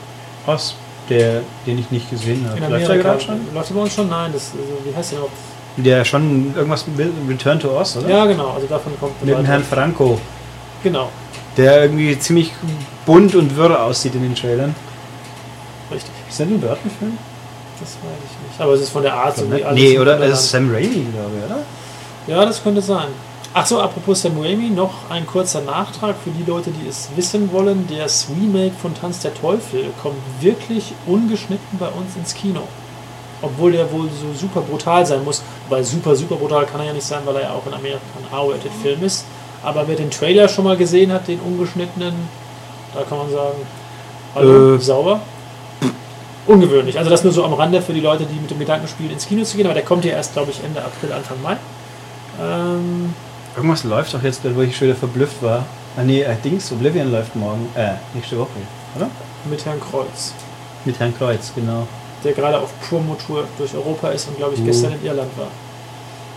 Oz, 0.48 0.76
der, 1.10 1.42
den 1.66 1.78
ich 1.80 1.92
nicht 1.92 2.10
gesehen 2.10 2.46
habe. 2.50 2.58
In 2.58 2.64
Läuft 2.70 2.82
der 2.82 2.90
Amerika. 2.90 3.10
gerade 3.10 3.22
schon? 3.24 3.54
Läuft 3.54 3.70
der 3.70 3.76
bei 3.76 3.82
uns 3.82 3.94
schon? 3.94 4.10
Nein, 4.10 4.32
das, 4.34 4.52
also, 4.52 4.64
wie 4.84 4.96
heißt 4.96 5.12
der 5.12 5.20
überhaupt? 5.20 5.38
Der 5.78 6.04
schon 6.04 6.54
irgendwas 6.56 6.86
mit 6.88 7.10
Return 7.30 7.60
to 7.60 7.70
Oz, 7.80 7.96
oder? 7.98 8.10
Ja, 8.10 8.26
genau, 8.26 8.50
also 8.50 8.68
davon 8.68 8.92
kommt 9.00 9.24
Mit 9.24 9.38
dem. 9.38 9.46
Herrn 9.46 9.64
Franco, 9.64 10.20
Genau, 10.84 11.10
der 11.56 11.84
irgendwie 11.84 12.18
ziemlich 12.20 12.52
bunt 13.06 13.36
und 13.36 13.56
wirr 13.56 13.82
aussieht 13.82 14.16
in 14.16 14.24
den 14.24 14.36
Trailern. 14.36 14.76
richtig. 15.92 16.12
Ist 16.30 16.40
das 16.40 16.48
ein 16.48 16.60
Burton-Film? 16.60 17.18
Das 17.82 17.90
weiß 17.96 18.18
ich 18.24 18.50
nicht. 18.50 18.62
Aber 18.62 18.74
es 18.74 18.82
ist 18.82 18.90
von 18.90 19.04
der 19.04 19.14
Art, 19.14 19.36
so 19.38 19.52
wie 19.52 19.64
alles 19.64 19.80
Nee, 19.80 19.98
oder? 20.00 20.20
Es 20.22 20.40
ist 20.42 20.52
Sam 20.52 20.72
Raimi, 20.72 21.08
glaube 21.12 21.32
ich, 21.38 21.46
oder? 21.46 21.60
Ja, 22.28 22.46
das 22.46 22.62
könnte 22.64 22.82
sein. 22.82 23.08
Ach 23.54 23.66
so, 23.66 23.82
apropos 23.82 24.22
Sam 24.22 24.40
Raimi, 24.40 24.70
noch 24.70 24.94
ein 25.10 25.26
kurzer 25.28 25.62
Nachtrag 25.62 26.16
für 26.24 26.30
die 26.30 26.50
Leute, 26.50 26.72
die 26.72 26.88
es 26.88 27.10
wissen 27.16 27.52
wollen. 27.52 27.88
Das 27.98 28.28
Remake 28.30 28.76
von 28.82 28.94
Tanz 28.94 29.20
der 29.20 29.34
Teufel 29.34 29.86
kommt 30.02 30.16
wirklich 30.40 30.94
ungeschnitten 31.06 31.78
bei 31.80 31.88
uns 31.88 32.16
ins 32.16 32.34
Kino. 32.34 32.62
Obwohl 33.42 33.72
der 33.72 33.92
wohl 33.92 34.08
so 34.10 34.32
super 34.40 34.62
brutal 34.62 35.06
sein 35.06 35.24
muss. 35.26 35.42
Weil 35.68 35.84
super, 35.84 36.16
super 36.16 36.36
brutal 36.36 36.66
kann 36.66 36.80
er 36.82 36.88
ja 36.88 36.94
nicht 36.94 37.06
sein, 37.06 37.22
weil 37.26 37.36
er 37.38 37.42
ja 37.42 37.50
auch 37.52 37.66
in 37.66 37.74
Amerika 37.74 38.00
ein 38.20 38.32
R-Rated-Film 38.32 39.04
ist. 39.04 39.26
Aber 39.64 39.88
wer 39.88 39.96
den 39.96 40.12
Trailer 40.12 40.48
schon 40.48 40.64
mal 40.64 40.78
gesehen 40.78 41.12
hat, 41.12 41.28
den 41.28 41.40
ungeschnittenen, 41.40 42.14
da 42.94 43.02
kann 43.04 43.18
man 43.18 43.32
sagen, 43.32 43.58
hallo, 44.36 44.76
Äh. 44.76 44.80
sauber. 44.80 45.20
Ungewöhnlich. 46.48 46.98
Also 46.98 47.10
das 47.10 47.24
nur 47.24 47.34
so 47.34 47.44
am 47.46 47.54
Rande 47.54 47.82
für 47.82 47.94
die 47.94 48.00
Leute, 48.02 48.26
die 48.26 48.34
mit 48.40 48.50
dem 48.50 48.60
Gedanken 48.60 48.88
spielen, 48.88 49.12
ins 49.12 49.28
Kino 49.28 49.44
zu 49.44 49.58
gehen. 49.58 49.66
Aber 49.68 49.74
der 49.76 49.84
kommt 49.84 50.06
ja 50.06 50.12
erst, 50.14 50.34
glaube 50.34 50.52
ich, 50.52 50.64
Ende 50.64 50.84
April, 50.84 51.14
Anfang 51.14 51.42
Mai. 51.42 51.58
Ähm, 52.42 53.14
Irgendwas 53.56 53.84
läuft 53.84 54.14
doch 54.14 54.24
jetzt, 54.24 54.42
wo 54.56 54.62
ich 54.62 54.76
schon 54.76 54.88
wieder 54.88 54.98
verblüfft 54.98 55.42
war. 55.44 55.66
Ah 55.98 56.04
nee, 56.04 56.22
äh, 56.22 56.36
Dings, 56.44 56.72
Oblivion 56.72 57.12
läuft 57.12 57.36
morgen, 57.36 57.68
äh, 57.76 57.92
nächste 58.14 58.40
Woche, 58.40 58.50
oder? 58.96 59.10
mit 59.46 59.66
Herrn 59.66 59.80
Kreuz, 59.82 60.34
Mit 60.86 61.00
Herrn 61.00 61.14
Kreuz, 61.18 61.52
genau. 61.54 61.86
der 62.24 62.32
gerade 62.34 62.60
auf 62.60 62.70
Promotour 62.88 63.44
durch 63.58 63.74
Europa 63.76 64.10
ist 64.10 64.28
und, 64.30 64.38
glaube 64.38 64.54
ich, 64.54 64.62
Mhm. 64.62 64.66
gestern 64.68 64.94
in 64.94 65.04
Irland 65.06 65.32
war. 65.38 65.48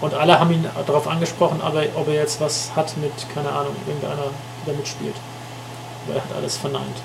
Und 0.00 0.12
alle 0.14 0.40
haben 0.40 0.50
ihn 0.52 0.66
darauf 0.86 1.06
angesprochen, 1.06 1.60
ob 1.64 1.74
er, 1.76 1.86
ob 1.94 2.08
er 2.08 2.14
jetzt 2.14 2.40
was 2.40 2.70
hat 2.74 2.96
mit, 2.96 3.12
keine 3.32 3.48
Ahnung, 3.50 3.76
irgendeiner, 3.86 4.24
da 4.66 4.72
mitspielt. 4.72 5.14
Aber 6.06 6.16
er 6.16 6.22
hat 6.24 6.30
alles 6.36 6.56
verneint. 6.56 6.96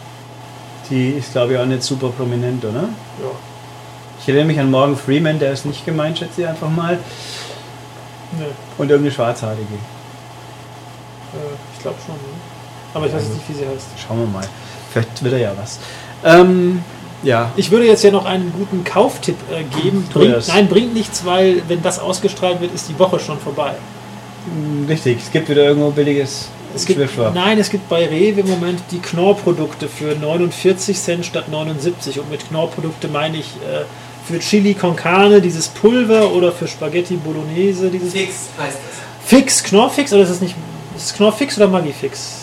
Die 0.90 1.10
ist, 1.12 1.32
glaube 1.34 1.54
ich, 1.54 1.60
auch 1.60 1.66
nicht 1.66 1.84
super 1.84 2.10
prominent, 2.10 2.64
oder? 2.66 2.82
Ja. 2.84 3.32
Ich 4.22 4.28
erinnere 4.28 4.46
mich 4.48 4.60
an 4.60 4.70
Morgan 4.72 4.96
Freeman, 4.98 5.40
der 5.40 5.54
ist 5.54 5.66
nicht 5.66 5.86
gemeint, 5.86 6.18
schätze 6.20 6.42
ich 6.42 6.48
einfach 6.48 6.70
mal. 6.70 6.98
Nö, 8.38 8.46
Und 8.78 8.90
irgendeine 8.90 9.14
Schwarzhaarige. 9.16 9.62
äh, 11.34 11.38
ich 11.76 11.80
glaube 11.82 11.96
schon. 12.06 12.16
Ne? 12.16 12.22
Aber 12.94 13.06
ich 13.06 13.14
weiß 13.14 13.24
jetzt 13.24 13.34
nicht, 13.36 13.50
wie 13.50 13.54
sie 13.54 13.68
heißt. 13.68 13.88
Schauen 14.08 14.20
wir 14.20 14.28
mal. 14.28 14.46
Vielleicht 14.92 15.24
wird 15.24 15.34
er 15.34 15.40
ja 15.40 15.52
was. 15.60 15.80
Ähm, 16.24 16.84
ja. 17.24 17.52
Ich 17.56 17.70
würde 17.72 17.86
jetzt 17.86 18.04
ja 18.04 18.12
noch 18.12 18.26
einen 18.26 18.52
guten 18.52 18.84
Kauftipp 18.84 19.38
äh, 19.52 19.64
geben. 19.82 20.08
Bringt, 20.12 20.48
nein, 20.48 20.68
bringt 20.68 20.94
nichts, 20.94 21.24
weil 21.26 21.62
wenn 21.68 21.82
das 21.82 22.00
ausgestrahlt 22.00 22.60
wird, 22.62 22.74
ist 22.74 22.90
die 22.90 22.98
Woche 22.98 23.20
schon 23.20 23.40
vorbei. 23.40 23.74
Mm, 24.48 24.86
Richtig, 24.88 25.20
es 25.24 25.32
gibt 25.32 25.50
wieder 25.50 25.64
irgendwo 25.64 25.92
billiges 25.92 26.50
Es 26.76 26.86
gibt, 26.86 27.00
nein, 27.34 27.58
es 27.58 27.70
gibt 27.70 27.90
bei 27.90 28.06
Rewe 28.06 28.42
im 28.42 28.48
Moment 28.48 28.80
die 28.92 29.00
Knorr-Produkte 29.00 29.88
für 29.88 30.16
49 30.16 31.00
Cent 31.00 31.26
statt 31.26 31.50
79. 31.50 32.20
Und 32.20 32.30
mit 32.30 32.48
Knorr-Produkte 32.48 33.08
meine 33.08 33.38
ich 33.38 33.48
äh, 33.58 33.86
für 34.26 34.40
Chili 34.40 34.76
con 34.76 34.96
Carne 34.96 35.42
dieses 35.42 35.68
Pulver 35.70 36.32
oder 36.32 36.52
für 36.52 36.68
Spaghetti 36.68 37.16
Bolognese 37.16 37.90
dieses 37.90 38.14
Fix 38.14 38.34
heißt 38.60 38.78
das. 38.78 39.00
Fix, 39.26 39.64
Knorrfix 39.64 40.14
oder 40.14 40.24
ist 40.24 40.30
es 40.30 40.42
nicht? 40.42 40.56
Ist 40.96 41.06
es 41.06 41.14
Knorrfix 41.14 41.58
oder 41.58 41.68
Magifix? 41.68 42.34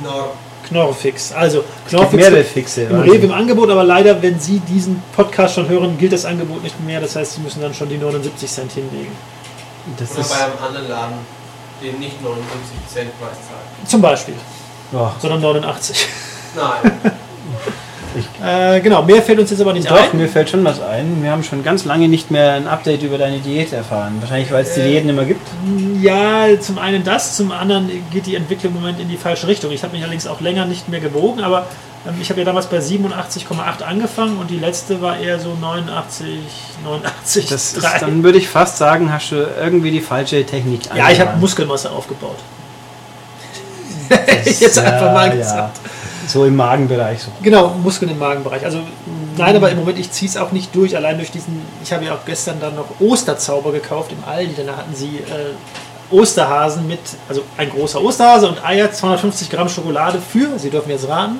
Knorr. 0.00 0.32
Knorrfix. 0.68 1.32
Also 1.32 1.64
Knorrfix 1.88 2.14
mehrere 2.14 2.44
Fixe. 2.44 2.82
im 2.82 3.00
Rewe 3.00 3.26
im 3.26 3.32
Angebot, 3.32 3.70
aber 3.70 3.84
leider, 3.84 4.20
wenn 4.22 4.40
Sie 4.40 4.60
diesen 4.60 5.02
Podcast 5.14 5.54
schon 5.54 5.68
hören, 5.68 5.96
gilt 5.98 6.12
das 6.12 6.24
Angebot 6.24 6.62
nicht 6.62 6.80
mehr. 6.84 7.00
Das 7.00 7.14
heißt, 7.14 7.34
Sie 7.34 7.40
müssen 7.40 7.62
dann 7.62 7.74
schon 7.74 7.88
die 7.88 7.98
79 7.98 8.50
Cent 8.50 8.72
hinlegen. 8.72 9.12
Das 9.98 10.12
Oder 10.12 10.20
ist, 10.20 10.28
bei 10.30 10.44
einem 10.44 10.58
anderen 10.66 10.88
Laden, 10.88 11.14
den 11.82 11.98
nicht 11.98 12.22
79 12.22 12.42
Cent 12.92 13.20
Preis 13.20 13.36
zahlt. 13.46 13.88
Zum 13.88 14.00
Beispiel, 14.02 14.34
oh, 14.92 15.08
sondern 15.20 15.40
89. 15.40 16.06
Nein. 16.56 16.92
Äh, 18.42 18.80
genau, 18.80 19.02
mehr 19.02 19.20
fällt 19.20 19.38
uns 19.40 19.50
jetzt 19.50 19.60
aber 19.60 19.74
nicht 19.74 19.90
Doch, 19.90 19.96
ein. 20.12 20.16
mir 20.18 20.26
fällt 20.28 20.48
schon 20.48 20.64
was 20.64 20.80
ein. 20.80 21.22
Wir 21.22 21.30
haben 21.30 21.42
schon 21.42 21.62
ganz 21.62 21.84
lange 21.84 22.08
nicht 22.08 22.30
mehr 22.30 22.54
ein 22.54 22.66
Update 22.66 23.02
über 23.02 23.18
deine 23.18 23.40
Diät 23.40 23.74
erfahren. 23.74 24.16
Wahrscheinlich, 24.20 24.50
weil 24.50 24.62
es 24.62 24.72
die 24.74 24.80
Äh, 24.80 24.88
Diäten 24.88 25.10
immer 25.10 25.24
gibt. 25.24 25.46
Ja, 26.00 26.46
zum 26.58 26.78
einen 26.78 27.04
das, 27.04 27.36
zum 27.36 27.52
anderen 27.52 27.90
geht 28.10 28.24
die 28.24 28.36
Entwicklung 28.36 28.74
im 28.74 28.80
Moment 28.80 29.00
in 29.00 29.08
die 29.10 29.18
falsche 29.18 29.46
Richtung. 29.48 29.70
Ich 29.70 29.82
habe 29.82 29.92
mich 29.92 30.02
allerdings 30.02 30.26
auch 30.26 30.40
länger 30.40 30.64
nicht 30.64 30.88
mehr 30.88 31.00
gewogen, 31.00 31.40
aber 31.42 31.66
ich 32.20 32.30
habe 32.30 32.40
ja 32.40 32.44
damals 32.46 32.66
bei 32.66 32.78
87,8 32.78 33.82
angefangen 33.82 34.38
und 34.38 34.48
die 34.50 34.58
letzte 34.58 35.00
war 35.02 35.18
eher 35.18 35.38
so 35.40 35.54
89, 35.60 36.38
89, 36.84 37.46
Das 37.48 37.72
ist, 37.74 37.82
3. 37.82 37.98
dann 38.00 38.22
würde 38.22 38.38
ich 38.38 38.48
fast 38.48 38.78
sagen, 38.78 39.12
hast 39.12 39.30
du 39.32 39.36
irgendwie 39.60 39.90
die 39.90 40.00
falsche 40.00 40.44
Technik 40.46 40.86
Ja, 40.86 40.94
ich 40.94 41.02
habe 41.02 41.12
angewandt. 41.30 41.40
Muskelmasse 41.40 41.90
aufgebaut. 41.90 42.36
Das- 44.08 44.60
Jetzt 44.60 44.78
einfach 44.78 45.12
mal 45.12 45.28
ja. 45.30 45.34
gesagt. 45.36 45.80
So 46.28 46.44
im 46.44 46.56
Magenbereich. 46.56 47.22
So. 47.22 47.30
Genau, 47.42 47.68
Muskeln 47.82 48.10
im 48.10 48.18
Magenbereich. 48.18 48.64
Also 48.64 48.80
nein, 49.36 49.54
aber 49.54 49.70
im 49.70 49.78
Moment, 49.78 49.98
ich 49.98 50.10
ziehe 50.10 50.28
es 50.28 50.36
auch 50.36 50.50
nicht 50.52 50.74
durch, 50.74 50.96
allein 50.96 51.18
durch 51.18 51.30
diesen, 51.30 51.62
ich 51.84 51.92
habe 51.92 52.04
ja 52.04 52.14
auch 52.14 52.24
gestern 52.26 52.58
dann 52.60 52.74
noch 52.74 52.86
Osterzauber 53.00 53.70
gekauft 53.72 54.10
im 54.12 54.24
Aldi, 54.28 54.54
denn 54.54 54.66
da 54.66 54.76
hatten 54.76 54.94
sie 54.94 55.18
äh, 55.18 56.12
Osterhasen 56.14 56.86
mit, 56.88 56.98
also 57.28 57.42
ein 57.56 57.70
großer 57.70 58.00
Osterhase 58.02 58.48
und 58.48 58.64
Eier, 58.64 58.90
250 58.90 59.50
Gramm 59.50 59.68
Schokolade 59.68 60.20
für, 60.20 60.58
Sie 60.58 60.70
dürfen 60.70 60.90
jetzt 60.90 61.08
raten, 61.08 61.38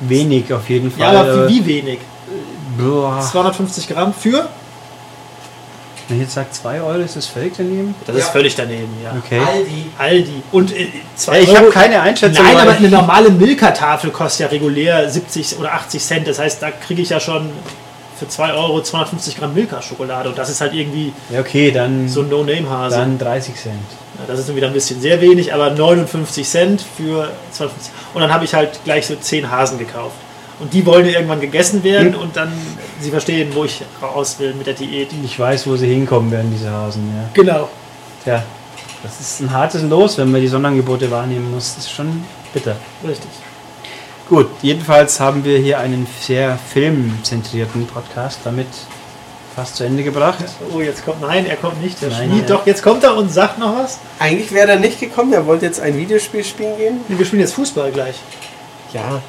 Wenig 0.00 0.52
auf 0.52 0.68
jeden 0.68 0.92
ja, 0.98 1.06
Fall. 1.06 1.16
aber 1.16 1.48
wie, 1.48 1.64
wie 1.64 1.66
wenig? 1.66 1.98
Boah. 2.78 3.20
250 3.20 3.88
Gramm 3.88 4.14
für? 4.14 4.48
Wenn 6.08 6.16
ich 6.18 6.22
jetzt 6.22 6.34
sage 6.34 6.48
2 6.50 6.80
Euro, 6.80 6.98
ist 7.00 7.16
das 7.16 7.26
völlig 7.26 7.52
daneben? 7.58 7.94
Das 8.06 8.16
Ja. 8.16 8.22
ist 8.22 8.28
völlig 8.30 8.54
daneben, 8.54 8.88
ja. 9.02 9.12
Okay. 9.22 9.40
Aldi. 9.46 9.86
Aldi. 9.98 10.42
Und 10.52 10.74
äh, 10.74 10.86
zwei 11.16 11.40
Ja, 11.40 11.42
ich 11.42 11.56
habe 11.56 11.68
keine 11.68 12.00
Einschätzung. 12.00 12.44
Nein, 12.44 12.56
aber 12.56 12.70
eine 12.72 12.88
normale 12.88 13.30
Milka-Tafel 13.30 14.10
kostet 14.10 14.40
ja 14.40 14.46
regulär 14.46 15.08
70 15.10 15.58
oder 15.58 15.74
80 15.74 16.02
Cent. 16.02 16.26
Das 16.28 16.38
heißt, 16.38 16.62
da 16.62 16.70
kriege 16.70 17.02
ich 17.02 17.10
ja 17.10 17.20
schon 17.20 17.50
für 18.18 18.26
2 18.26 18.54
Euro 18.54 18.82
250 18.82 19.36
Gramm 19.36 19.52
Milka-Schokolade. 19.52 20.30
Und 20.30 20.38
das 20.38 20.48
ist 20.48 20.62
halt 20.62 20.72
irgendwie 20.72 21.12
Ja, 21.30 21.40
okay, 21.40 21.70
dann, 21.70 22.08
so 22.08 22.22
ein 22.22 22.30
No-Name-Hase. 22.30 22.96
dann 22.96 23.18
30 23.18 23.54
Cent. 23.56 23.74
Das 24.28 24.38
ist 24.38 24.48
dann 24.48 24.56
wieder 24.56 24.66
ein 24.68 24.72
bisschen 24.74 25.00
sehr 25.00 25.20
wenig, 25.22 25.52
aber 25.54 25.70
59 25.70 26.46
Cent 26.46 26.84
für 26.96 27.30
250. 27.50 27.92
Und 28.14 28.20
dann 28.20 28.32
habe 28.32 28.44
ich 28.44 28.54
halt 28.54 28.78
gleich 28.84 29.06
so 29.06 29.16
10 29.16 29.50
Hasen 29.50 29.78
gekauft. 29.78 30.14
Und 30.60 30.72
die 30.72 30.84
wollen 30.84 31.06
irgendwann 31.06 31.40
gegessen 31.40 31.82
werden 31.82 32.12
Hm. 32.14 32.20
und 32.20 32.36
dann, 32.36 32.52
Sie 33.00 33.10
verstehen, 33.10 33.50
wo 33.54 33.64
ich 33.64 33.82
raus 34.02 34.36
will 34.38 34.54
mit 34.54 34.66
der 34.66 34.74
Diät. 34.74 35.08
Ich 35.24 35.38
weiß, 35.38 35.66
wo 35.66 35.76
sie 35.76 35.86
hinkommen 35.86 36.30
werden, 36.30 36.52
diese 36.52 36.70
Hasen. 36.70 37.08
Ja. 37.16 37.30
Genau. 37.32 37.68
Tja, 38.24 38.42
das 39.02 39.20
ist 39.20 39.40
ein 39.40 39.52
hartes 39.52 39.82
Los, 39.82 40.18
wenn 40.18 40.30
man 40.30 40.40
die 40.40 40.48
Sonderangebote 40.48 41.10
wahrnehmen 41.10 41.50
muss. 41.52 41.76
Das 41.76 41.84
ist 41.84 41.92
schon 41.92 42.24
bitter. 42.52 42.76
Richtig. 43.06 43.30
Gut, 44.28 44.48
jedenfalls 44.60 45.20
haben 45.20 45.42
wir 45.44 45.58
hier 45.58 45.78
einen 45.78 46.06
sehr 46.20 46.58
filmzentrierten 46.72 47.86
Podcast 47.86 48.40
damit 48.44 48.66
fast 49.58 49.74
zu 49.74 49.82
Ende 49.82 50.04
gebracht. 50.04 50.44
Oh, 50.72 50.80
jetzt 50.80 51.04
kommt. 51.04 51.20
Nein, 51.20 51.44
er 51.46 51.56
kommt 51.56 51.82
nicht. 51.82 52.00
Der 52.00 52.10
Nein, 52.10 52.30
Schmied, 52.30 52.48
ja. 52.48 52.56
doch, 52.56 52.64
jetzt 52.64 52.80
kommt 52.80 53.02
er 53.02 53.16
und 53.16 53.28
sagt 53.32 53.58
noch 53.58 53.76
was. 53.76 53.98
Eigentlich 54.20 54.52
wäre 54.52 54.70
er 54.70 54.78
nicht 54.78 55.00
gekommen, 55.00 55.32
er 55.32 55.46
wollte 55.46 55.66
jetzt 55.66 55.80
ein 55.80 55.96
Videospiel 55.96 56.44
spielen 56.44 56.76
gehen. 56.76 57.00
Nee, 57.08 57.18
Wir 57.18 57.26
spielen 57.26 57.40
jetzt 57.42 57.54
Fußball 57.54 57.90
gleich. 57.90 58.14
Ja, 58.92 59.20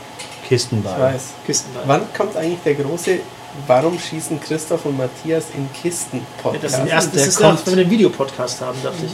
Kistenball. 0.47 0.93
ich 0.93 1.15
weiß. 1.15 1.23
Kistenball. 1.47 1.83
Wann 1.87 2.01
kommt 2.15 2.37
eigentlich 2.37 2.59
der 2.63 2.75
große 2.75 3.19
Warum 3.65 3.97
schießen 3.97 4.39
Christoph 4.39 4.85
und 4.85 4.97
Matthias 4.97 5.45
in 5.57 5.67
Kisten 5.73 6.21
Ja, 6.43 6.51
das 6.61 6.73
ist, 6.73 6.77
erst, 6.85 7.07
das 7.07 7.11
der 7.13 7.25
ist 7.27 7.37
kommt. 7.37 7.49
erst, 7.49 7.65
wenn 7.67 7.75
wir 7.77 7.83
den 7.85 7.91
Videopodcast 7.91 8.61
haben, 8.61 8.77
dachte 8.83 9.05
ich. 9.07 9.13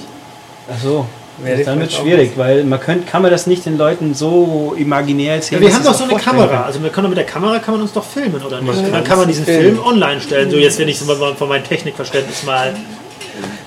Ach 0.69 0.83
so. 0.83 1.05
Wäre 1.43 1.63
dann 1.63 1.79
wird 1.81 1.91
schwierig, 1.91 2.31
weil 2.37 2.63
man 2.63 2.79
könnt, 2.79 3.07
kann 3.07 3.21
man 3.21 3.29
das 3.29 3.45
nicht 3.45 3.65
den 3.65 3.77
Leuten 3.77 4.13
so 4.13 4.73
imaginär 4.77 5.25
Ja, 5.27 5.33
erzählen. 5.35 5.61
wir 5.61 5.67
dass 5.67 5.75
haben 5.77 5.83
sie 5.83 5.89
doch 5.89 5.95
so 5.97 6.03
eine 6.05 6.11
vorstellen 6.11 6.37
Kamera. 6.37 6.63
Also 6.63 6.81
wir 6.81 6.89
können 6.89 7.09
mit 7.09 7.17
der 7.17 7.25
Kamera 7.25 7.59
kann 7.59 7.73
man 7.73 7.81
uns 7.81 7.91
doch 7.93 8.05
filmen, 8.05 8.41
oder 8.41 8.61
nicht? 8.61 8.81
Man 8.81 8.91
dann 8.91 9.03
kann 9.03 9.17
man 9.17 9.27
diesen 9.27 9.43
filmen. 9.45 9.75
Film 9.75 9.79
online 9.85 10.21
stellen. 10.21 10.49
So 10.49 10.57
jetzt, 10.57 10.79
wenn 10.79 10.87
ich 10.87 10.97
so 10.97 11.05
mal 11.13 11.35
von 11.35 11.49
meinem 11.49 11.63
Technikverständnis 11.65 12.43
mal. 12.43 12.73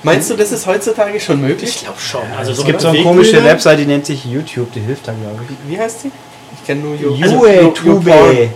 Meinst 0.01 0.29
du, 0.31 0.35
das 0.35 0.51
ist 0.51 0.65
heutzutage 0.65 1.19
schon 1.19 1.41
möglich? 1.41 1.69
Ich 1.69 1.83
glaube 1.83 1.99
schon. 1.99 2.21
Also 2.37 2.53
Es 2.53 2.65
gibt 2.65 2.81
so 2.81 2.87
eine 2.87 3.03
komische 3.03 3.43
Website, 3.43 3.79
die 3.79 3.85
nennt 3.85 4.05
sich 4.05 4.25
YouTube, 4.25 4.71
die 4.73 4.79
hilft 4.79 5.07
da, 5.07 5.11
glaube 5.13 5.39
ich. 5.47 5.71
Wie 5.71 5.79
heißt 5.79 6.05
die? 6.05 6.11
Ich 6.59 6.65
kenne 6.65 6.81
nur 6.81 6.95
You- 6.95 7.13
YouTube. 7.15 7.85
YouPorn. 7.85 8.49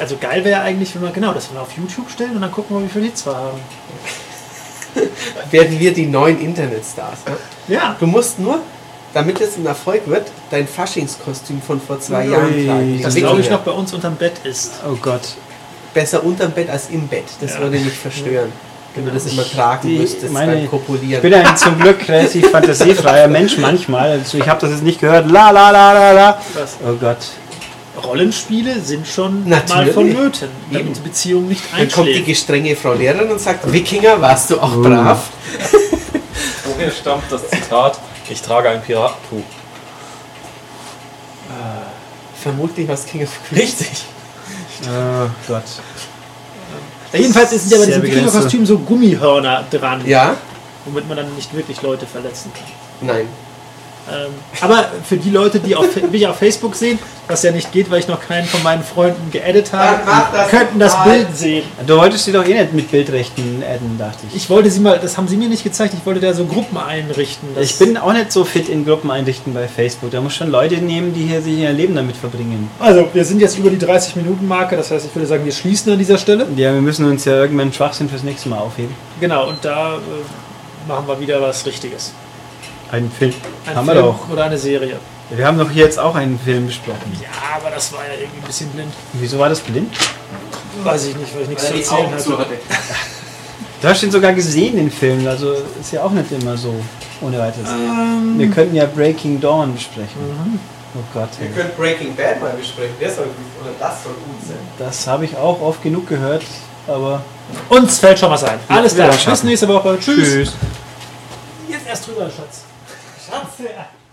Also 0.00 0.16
geil 0.20 0.44
wäre 0.44 0.60
eigentlich, 0.60 0.94
wenn 0.94 1.02
wir 1.02 1.10
genau 1.10 1.32
das 1.32 1.52
wir 1.52 1.60
auf 1.60 1.68
YouTube 1.76 2.08
stellen 2.10 2.34
und 2.36 2.40
dann 2.42 2.52
gucken 2.52 2.76
wir, 2.76 2.84
wie 2.84 2.88
viele 2.88 3.06
Hits 3.06 3.26
wir 3.26 3.34
haben. 3.36 3.58
Werden 5.50 5.78
wir 5.78 5.92
die 5.92 6.06
neuen 6.06 6.40
Internetstars. 6.40 7.18
ne? 7.26 7.74
Ja. 7.74 7.96
Du 7.98 8.06
musst 8.06 8.38
nur, 8.38 8.58
damit 9.12 9.40
es 9.40 9.56
ein 9.56 9.66
Erfolg 9.66 10.02
wird, 10.06 10.26
dein 10.50 10.66
Faschingskostüm 10.66 11.60
von 11.62 11.80
vor 11.80 12.00
zwei 12.00 12.26
Ui, 12.26 12.32
Jahren 12.32 12.66
tragen. 12.66 13.00
Das 13.02 13.14
Die 13.14 13.20
glaube 13.20 13.40
ich 13.40 13.50
noch 13.50 13.60
bei 13.60 13.70
uns 13.72 13.92
unterm 13.94 14.16
Bett 14.16 14.34
ist. 14.44 14.72
Oh 14.88 14.96
Gott. 15.00 15.22
Besser 15.92 16.24
unterm 16.24 16.50
Bett 16.52 16.68
als 16.70 16.90
im 16.90 17.06
Bett. 17.08 17.24
Das 17.40 17.54
Ja. 17.54 17.60
würde 17.60 17.78
mich 17.78 17.92
verstören. 17.94 18.52
Wenn 18.96 19.06
du 19.06 19.10
das 19.10 19.26
immer 19.26 19.42
tragen 19.44 19.88
Die- 19.88 19.98
müsstest 19.98 20.32
meine- 20.32 20.52
beim 20.52 20.64
Ich 20.64 20.70
Kopulieren. 20.70 21.20
bin 21.22 21.34
ein 21.34 21.56
zum 21.56 21.76
Glück 21.80 22.08
relativ 22.08 22.48
fantasiefreier 22.50 23.26
Mensch 23.26 23.58
manchmal. 23.58 24.12
Also 24.12 24.38
ich 24.38 24.48
habe 24.48 24.60
das 24.60 24.70
jetzt 24.70 24.82
nicht 24.84 25.00
gehört. 25.00 25.28
La 25.30 25.50
la 25.50 25.70
la 25.70 25.92
la 25.92 26.12
la. 26.12 26.40
Was? 26.54 26.76
Oh 26.86 26.92
Gott. 27.00 27.16
Rollenspiele 28.02 28.80
sind 28.80 29.06
schon 29.06 29.48
Natürlich. 29.48 29.86
mal 29.86 29.92
vonnöten, 29.92 30.48
damit 30.70 30.86
Eben. 30.86 30.94
die 30.94 31.00
Beziehung 31.00 31.48
nicht 31.48 31.62
Dann 31.70 31.80
kommt 31.88 32.06
die 32.08 32.10
einschlägt. 32.12 32.26
gestrenge 32.26 32.76
Frau 32.76 32.92
Lehrerin 32.94 33.30
und 33.30 33.40
sagt, 33.40 33.70
Wikinger, 33.72 34.20
warst 34.20 34.50
du 34.50 34.60
auch 34.60 34.74
brav? 34.82 35.28
Woher 36.64 36.90
stammt 36.90 37.30
das 37.30 37.48
Zitat? 37.50 37.98
Ich 38.28 38.42
trage 38.42 38.70
ein 38.70 38.82
Piratentuch. 38.82 39.42
Vermutlich 42.40 42.86
was 42.88 43.06
King 43.06 43.22
of 43.22 43.30
Queens. 43.48 43.62
Richtig. 43.62 44.04
Oh 44.82 45.28
Gott. 45.48 45.62
Ja, 47.12 47.18
jedenfalls 47.20 47.50
sind 47.50 47.70
ja 47.72 47.78
bei 47.78 47.86
diesem 47.86 48.02
Wikinger-Kostüm 48.02 48.66
so 48.66 48.78
Gummihörner 48.78 49.64
dran, 49.70 50.06
Ja? 50.06 50.36
womit 50.84 51.08
man 51.08 51.16
dann 51.16 51.34
nicht 51.36 51.54
wirklich 51.54 51.80
Leute 51.80 52.06
verletzen 52.06 52.52
kann. 52.52 53.06
Nein. 53.08 53.28
Ähm, 54.10 54.32
aber 54.60 54.86
für 55.04 55.16
die 55.16 55.30
Leute, 55.30 55.60
die 55.60 55.74
auf, 55.76 55.86
mich 56.10 56.26
auf 56.26 56.36
Facebook 56.36 56.74
sehen, 56.74 56.98
was 57.26 57.42
ja 57.42 57.52
nicht 57.52 57.72
geht, 57.72 57.90
weil 57.90 58.00
ich 58.00 58.08
noch 58.08 58.20
keinen 58.20 58.46
von 58.46 58.62
meinen 58.62 58.82
Freunden 58.82 59.30
geedit 59.30 59.72
habe, 59.72 60.00
das 60.32 60.50
könnten 60.50 60.78
das 60.78 60.92
mal. 60.92 61.08
Bild 61.08 61.36
sehen. 61.36 61.64
Du 61.86 61.96
wolltest 61.96 62.26
sie 62.26 62.32
doch 62.32 62.44
eh 62.44 62.52
nicht 62.52 62.74
mit 62.74 62.90
Bildrechten 62.90 63.62
adden, 63.62 63.96
dachte 63.98 64.26
ich. 64.28 64.36
Ich 64.36 64.50
wollte 64.50 64.70
sie 64.70 64.80
mal, 64.80 64.98
das 64.98 65.16
haben 65.16 65.26
sie 65.26 65.36
mir 65.36 65.48
nicht 65.48 65.64
gezeigt, 65.64 65.94
ich 65.94 66.04
wollte 66.04 66.20
da 66.20 66.34
so 66.34 66.44
Gruppen 66.44 66.76
einrichten. 66.76 67.48
Ich 67.60 67.78
bin 67.78 67.96
auch 67.96 68.12
nicht 68.12 68.30
so 68.30 68.44
fit 68.44 68.68
in 68.68 68.84
Gruppen 68.84 69.10
einrichten 69.10 69.54
bei 69.54 69.68
Facebook. 69.68 70.10
Da 70.10 70.20
muss 70.20 70.34
schon 70.34 70.50
Leute 70.50 70.76
nehmen, 70.76 71.14
die 71.14 71.22
hier 71.22 71.40
sich 71.40 71.56
ihr 71.58 71.72
Leben 71.72 71.94
damit 71.94 72.16
verbringen. 72.16 72.70
Also, 72.78 73.08
wir 73.12 73.24
sind 73.24 73.40
jetzt 73.40 73.58
über 73.58 73.70
die 73.70 73.78
30-Minuten-Marke, 73.78 74.76
das 74.76 74.90
heißt, 74.90 75.06
ich 75.06 75.14
würde 75.14 75.26
sagen, 75.26 75.44
wir 75.44 75.52
schließen 75.52 75.92
an 75.92 75.98
dieser 75.98 76.18
Stelle. 76.18 76.46
Ja, 76.56 76.74
wir 76.74 76.82
müssen 76.82 77.06
uns 77.06 77.24
ja 77.24 77.36
irgendwann 77.36 77.72
Schwachsinn 77.72 78.08
fürs 78.08 78.22
nächste 78.22 78.50
Mal 78.50 78.58
aufheben. 78.58 78.94
Genau, 79.20 79.48
und 79.48 79.64
da 79.64 79.94
äh, 79.94 80.88
machen 80.88 81.08
wir 81.08 81.18
wieder 81.18 81.40
was 81.40 81.64
Richtiges. 81.64 82.12
Einen 82.94 83.10
Film. 83.10 83.34
Ein 83.66 83.74
haben 83.76 83.86
Film 83.86 83.96
wir 83.98 84.02
doch. 84.04 84.28
Oder 84.30 84.44
eine 84.44 84.56
Serie. 84.56 84.96
Wir 85.30 85.46
haben 85.46 85.58
doch 85.58 85.68
hier 85.68 85.84
jetzt 85.84 85.98
auch 85.98 86.14
einen 86.14 86.38
Film 86.38 86.66
besprochen. 86.66 87.12
Ja, 87.20 87.56
aber 87.56 87.74
das 87.74 87.92
war 87.92 88.00
ja 88.06 88.20
irgendwie 88.20 88.38
ein 88.38 88.46
bisschen 88.46 88.70
blind. 88.70 88.92
Wieso 89.14 89.36
war 89.38 89.48
das 89.48 89.58
blind? 89.58 89.92
Weiß 90.84 91.06
ich 91.06 91.16
nicht, 91.16 91.34
weil 91.34 91.42
ich 91.42 91.48
nichts 91.48 91.72
Weil 91.72 91.82
zu 91.82 91.94
er 91.94 92.00
erzählen 92.00 92.18
zu 92.18 92.38
hatte. 92.38 92.54
Du 93.82 93.90
hast 93.90 94.02
ihn 94.02 94.10
sogar 94.10 94.32
gesehen, 94.32 94.76
den 94.76 94.90
Film. 94.90 95.26
Also 95.26 95.52
ist 95.78 95.92
ja 95.92 96.02
auch 96.02 96.12
nicht 96.12 96.32
immer 96.32 96.56
so 96.56 96.74
ohne 97.20 97.38
weiteres. 97.38 97.68
Ähm, 97.68 98.38
Wir 98.38 98.48
könnten 98.48 98.74
ja 98.74 98.86
Breaking 98.86 99.38
Dawn 99.38 99.74
besprechen. 99.74 100.08
Oh 100.94 101.00
Gott. 101.12 101.28
Wir 101.38 101.50
können 101.50 101.70
Breaking 101.76 102.16
Bad 102.16 102.40
mal 102.40 102.52
besprechen. 102.52 102.94
Der 102.98 103.10
soll 103.10 103.26
gut, 103.26 103.34
oder 103.60 103.72
das 103.78 104.04
soll 104.04 104.14
gut 104.14 104.48
sein. 104.48 104.56
Das 104.78 105.06
habe 105.06 105.26
ich 105.26 105.36
auch 105.36 105.60
oft 105.60 105.82
genug 105.82 106.08
gehört. 106.08 106.44
Aber 106.86 107.22
uns 107.68 107.98
fällt 107.98 108.18
schon 108.18 108.30
was 108.30 108.44
ein. 108.44 108.58
Alles 108.68 108.94
klar, 108.94 109.10
bis 109.10 109.42
nächste 109.42 109.68
Woche. 109.68 109.98
Tschüss. 110.00 110.16
tschüss. 110.16 110.52
Jetzt 111.68 111.86
erst 111.86 112.06
drüber, 112.06 112.24
Schatz. 112.24 112.63
Tá 113.34 113.44
certo. 113.46 114.03